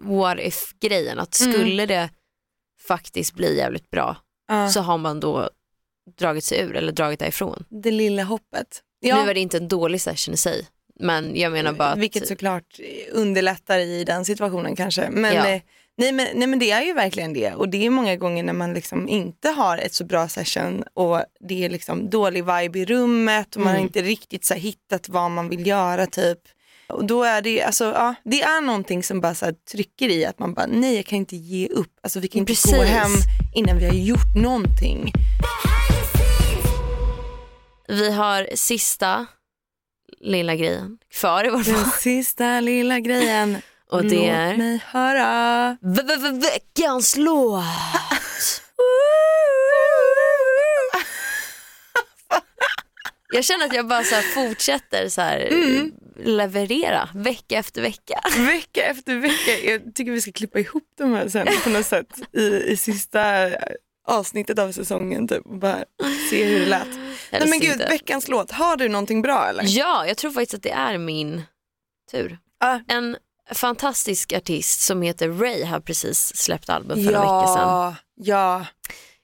what 0.00 0.38
if 0.40 0.72
grejen, 0.80 1.18
att 1.18 1.40
Mm. 1.40 1.52
skulle 1.52 1.86
det 1.86 2.10
faktiskt 2.88 3.34
bli 3.34 3.56
jävligt 3.56 3.90
bra 3.90 4.16
ja. 4.48 4.68
så 4.68 4.80
har 4.80 4.98
man 4.98 5.20
då 5.20 5.50
dragit 6.18 6.44
sig 6.44 6.60
ur 6.60 6.76
eller 6.76 6.92
dragit 6.92 7.20
därifrån. 7.20 7.64
Det 7.68 7.90
lilla 7.90 8.22
hoppet. 8.22 8.82
Nu 9.02 9.08
Ja, 9.08 9.24
var 9.24 9.34
det 9.34 9.40
inte 9.40 9.56
en 9.56 9.68
dålig 9.68 10.00
session 10.00 10.34
i 10.34 10.36
sig, 10.36 10.66
men 11.00 11.36
jag 11.36 11.52
menar 11.52 11.72
bara 11.72 11.88
att 11.88 11.98
vilket 11.98 12.28
såklart 12.28 12.80
underlättar 13.12 13.78
i 13.78 14.04
den 14.04 14.24
situationen 14.24 14.76
kanske. 14.76 15.10
Men, 15.10 15.34
Ja. 15.34 15.48
eh, 15.48 15.60
nej, 15.96 16.12
men, 16.12 16.28
nej 16.34 16.46
men 16.48 16.58
det 16.58 16.70
är 16.70 16.82
ju 16.82 16.92
verkligen 16.92 17.32
det 17.32 17.52
och 17.54 17.68
det 17.68 17.86
är 17.86 17.90
många 17.90 18.16
gånger 18.16 18.42
när 18.42 18.52
man 18.52 18.72
liksom 18.74 19.08
inte 19.08 19.48
har 19.48 19.78
ett 19.78 19.94
så 19.94 20.04
bra 20.04 20.28
session 20.28 20.84
och 20.94 21.22
det 21.48 21.64
är 21.64 21.68
liksom 21.70 22.10
dålig 22.10 22.44
vibe 22.44 22.78
i 22.78 22.84
rummet 22.84 23.54
och 23.56 23.60
man 23.60 23.68
har 23.68 23.74
Mm. 23.74 23.86
inte 23.86 24.02
riktigt 24.02 24.44
så 24.44 24.54
hittat 24.54 25.08
vad 25.08 25.30
man 25.30 25.48
vill 25.48 25.66
göra 25.66 26.06
typ. 26.06 26.38
Och 26.88 27.04
då 27.04 27.22
är 27.24 27.42
det, 27.42 27.62
alltså, 27.62 27.84
ja, 27.84 28.14
det 28.24 28.42
är 28.42 28.60
någonting 28.60 29.02
som 29.02 29.20
bara 29.20 29.34
så 29.34 29.52
trycker 29.72 30.08
i 30.08 30.24
att 30.26 30.38
man 30.38 30.54
bara 30.54 30.66
nej 30.66 30.96
jag 30.96 31.06
kan 31.06 31.18
inte 31.18 31.36
ge 31.36 31.68
upp. 31.68 31.92
Alltså 32.02 32.20
vi 32.20 32.28
kan 32.28 32.38
inte 32.38 32.52
gå 32.52 32.54
Precis. 32.54 32.90
hem 32.90 33.10
innan 33.54 33.78
vi 33.78 33.84
har 33.86 33.94
gjort 33.94 34.34
någonting. 34.36 35.12
vi 37.88 38.12
har 38.12 38.48
sista 38.54 39.26
lilla 40.20 40.54
grejen 40.54 40.98
kvar 41.12 41.46
i 41.46 41.50
vår 41.50 41.62
Den 41.64 41.84
sista 41.90 42.60
lilla 42.60 43.00
grejen. 43.00 43.56
och 43.90 44.02
det 44.04 44.14
Låt 44.16 44.24
är 44.24 44.56
mig 44.56 44.80
höra. 44.86 45.76
v- 45.82 46.02
v- 46.06 46.16
v- 46.16 46.30
veckans 46.40 47.16
låt. 47.16 47.64
Jag 53.32 53.44
känner 53.44 53.66
att 53.66 53.74
jag 53.74 53.86
bara 53.88 54.04
så 54.04 54.14
fortsätter 54.16 55.08
så 55.08 55.20
här 55.20 55.38
Mm. 55.52 55.92
leverera 56.16 57.08
vecka 57.14 57.58
efter 57.58 57.82
vecka. 57.82 58.20
Vecka 58.36 58.82
efter 58.82 59.16
vecka. 59.16 59.58
Jag 59.70 59.94
tycker 59.94 60.12
vi 60.12 60.20
ska 60.20 60.32
klippa 60.32 60.58
ihop 60.58 60.82
de 60.98 61.14
här 61.14 61.28
sen 61.28 61.46
på 61.64 61.70
något 61.70 61.86
sätt 61.86 62.06
i, 62.32 62.42
i 62.46 62.76
sista 62.76 63.48
avsnittet 64.04 64.58
av 64.58 64.72
säsongen 64.72 65.28
typ 65.28 65.46
och 65.46 65.58
bara 65.58 65.84
se 66.30 66.44
hur 66.44 66.60
det 66.60 66.66
lät. 66.66 66.88
Nej 67.32 67.48
men 67.48 67.60
gud, 67.60 67.72
inte. 67.72 67.86
veckans 67.86 68.28
låt. 68.28 68.50
Har 68.50 68.76
du 68.76 68.88
någonting 68.88 69.22
bra 69.22 69.46
eller? 69.46 69.64
Ja, 69.66 70.06
jag 70.06 70.16
tror 70.16 70.30
faktiskt 70.30 70.54
att 70.54 70.62
det 70.62 70.70
är 70.72 70.98
min 70.98 71.42
tur. 72.10 72.38
Ah. 72.60 72.78
En 72.88 73.16
fantastisk 73.52 74.32
artist 74.32 74.80
som 74.80 75.02
heter 75.02 75.28
Ray 75.28 75.64
har 75.64 75.80
precis 75.80 76.36
släppt 76.36 76.70
album 76.70 76.96
för 77.04 77.12
några 77.12 77.20
veckor 77.20 77.46
sedan. 77.54 77.68
Ja, 77.68 77.96
ja. 78.14 78.66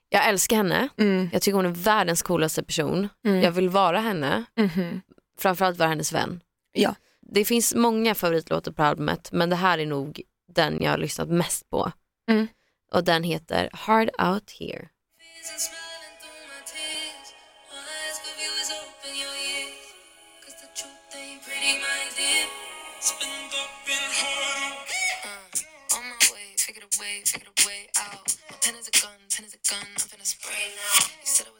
Jag 0.08 0.28
älskar 0.28 0.56
henne. 0.56 0.88
Mm. 0.98 1.28
Jag 1.32 1.42
tycker 1.42 1.56
hon 1.56 1.66
är 1.66 1.70
världens 1.70 2.22
coolaste 2.22 2.62
person. 2.62 3.08
Mm. 3.26 3.42
Jag 3.42 3.50
vill 3.50 3.68
vara 3.68 4.00
henne, 4.00 4.44
Mhm. 4.56 5.00
framförallt 5.38 5.78
vara 5.78 5.88
hennes 5.88 6.12
vän. 6.12 6.40
Ja. 6.72 6.94
Det 7.32 7.44
finns 7.44 7.74
många 7.74 8.14
favoritlåtar 8.14 8.72
på 8.72 8.82
albumet 8.82 9.32
men 9.32 9.50
det 9.50 9.56
här 9.56 9.78
är 9.78 9.86
nog 9.86 10.20
den 10.54 10.82
jag 10.82 10.90
har 10.90 10.98
lyssnat 10.98 11.28
mest 11.28 11.70
på. 11.70 11.92
Mm. 12.30 12.48
Och 12.94 13.04
den 13.04 13.22
heter 13.22 13.70
Hard 13.72 14.10
Out 14.18 14.50
Here. 14.50 14.88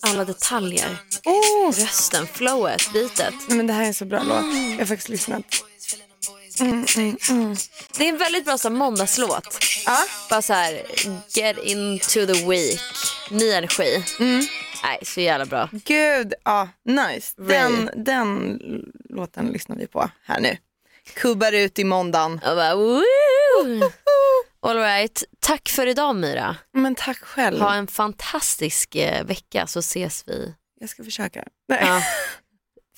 Alla 0.03 0.25
detaljer, 0.25 0.97
Oh, 1.25 1.67
rösten, 1.73 2.27
flowet, 2.27 2.93
beatet. 2.93 3.35
nej, 3.49 3.57
men 3.57 3.67
det 3.67 3.73
här 3.73 3.83
är 3.83 3.87
en 3.87 3.95
så 3.95 4.05
bra 4.05 4.23
låt. 4.23 4.45
Jag 4.71 4.79
har 4.79 4.85
faktiskt 4.85 5.09
lyssnat. 5.09 5.45
Mm, 6.61 6.87
mm, 6.97 7.17
mm. 7.31 7.57
Det 7.99 8.05
är 8.05 8.09
en 8.09 8.19
väldigt 8.19 8.45
bra 8.45 8.59
så 8.59 8.71
måndagslåt. 8.71 9.59
Ja. 9.91 10.05
Bara 10.31 10.43
så 10.43 10.53
här, 10.53 10.83
get 11.29 11.59
into 11.65 12.27
the 12.27 12.47
week, 12.49 12.81
ny 13.31 13.53
energi. 13.53 14.05
Mm. 14.21 14.43
Nej, 14.83 14.99
så 15.03 15.21
jävla 15.21 15.47
bra. 15.47 15.69
Gud, 15.73 16.35
ja, 16.45 16.69
nice. 16.85 17.35
Ray. 17.39 17.49
Den, 17.49 17.91
den 18.05 18.59
låten 19.09 19.47
lyssnar 19.47 19.77
vi 19.77 19.87
på 19.87 20.11
här 20.25 20.41
nu. 20.41 20.57
kubbar 21.15 21.53
ut 21.53 21.79
i 21.79 21.85
måndagen. 21.85 22.41
Jag 22.45 22.57
bara, 22.57 22.75
woo! 22.75 23.03
All 24.63 24.77
right. 24.79 25.25
Tack 25.41 25.69
för 25.69 25.87
idag 25.87 26.17
Myra. 26.17 26.57
Men 26.73 26.95
tack 26.95 27.19
själv. 27.19 27.61
Ha 27.61 27.75
en 27.75 27.87
fantastisk 27.87 28.95
eh, 28.95 29.25
vecka 29.25 29.67
så 29.67 29.79
ses 29.79 30.25
vi. 30.27 30.55
Jag 30.81 30.89
ska 30.89 31.05
försöka. 31.05 31.45
Nej. 31.69 31.79
Ja. 31.83 32.03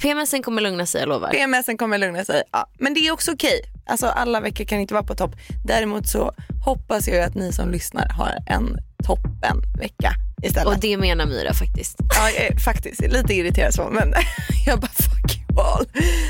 PMSen 0.03 0.43
kommer 0.43 0.63
lugna 0.63 0.87
sig, 0.87 1.01
jag 1.01 1.09
lovar. 1.09 1.31
PMSen 1.31 1.77
kommer 1.77 1.99
lugna 1.99 2.25
sig. 2.25 2.43
Ja, 2.53 2.67
men 2.79 2.95
det 2.95 3.01
är 3.01 3.11
också 3.13 3.33
okej. 3.33 3.61
Alltså, 3.87 4.07
alla 4.07 4.40
veckor 4.40 4.64
kan 4.64 4.81
inte 4.81 4.95
vara 4.95 5.05
på 5.05 5.14
topp. 5.14 5.37
Däremot 5.64 6.09
så 6.09 6.33
hoppas 6.64 7.09
jag 7.09 7.25
att 7.25 7.35
ni 7.35 7.53
som 7.53 7.71
lyssnar 7.71 8.09
har 8.09 8.38
en 8.47 8.79
toppen 9.05 9.62
vecka 9.79 10.14
istället. 10.42 10.66
Och 10.66 10.81
det 10.81 10.97
menar 10.97 11.27
Myra 11.27 11.55
faktiskt. 11.55 11.97
Ja, 11.99 12.45
eh, 12.45 12.57
faktiskt. 12.57 13.01
Lite 13.01 13.35
irriterad 13.35 13.75
så, 13.75 13.88
men 13.90 14.14
jag 14.66 14.81
bara 14.81 14.90
fuck 14.90 15.37
you 15.37 15.61
all. 15.61 15.87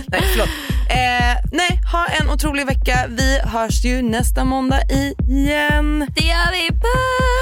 Nej, 0.07 0.21
förlåt. 0.33 0.49
Eh, 0.91 1.51
nej, 1.53 1.81
ha 1.93 2.07
en 2.07 2.31
otrolig 2.31 2.67
vecka. 2.67 3.07
Vi 3.09 3.39
hörs 3.45 3.85
ju 3.85 4.03
nästa 4.03 4.45
måndag 4.45 4.83
igen. 4.91 6.07
Det 6.17 6.25
gör 6.25 6.53
vi. 6.53 6.69
Puss! 6.69 7.42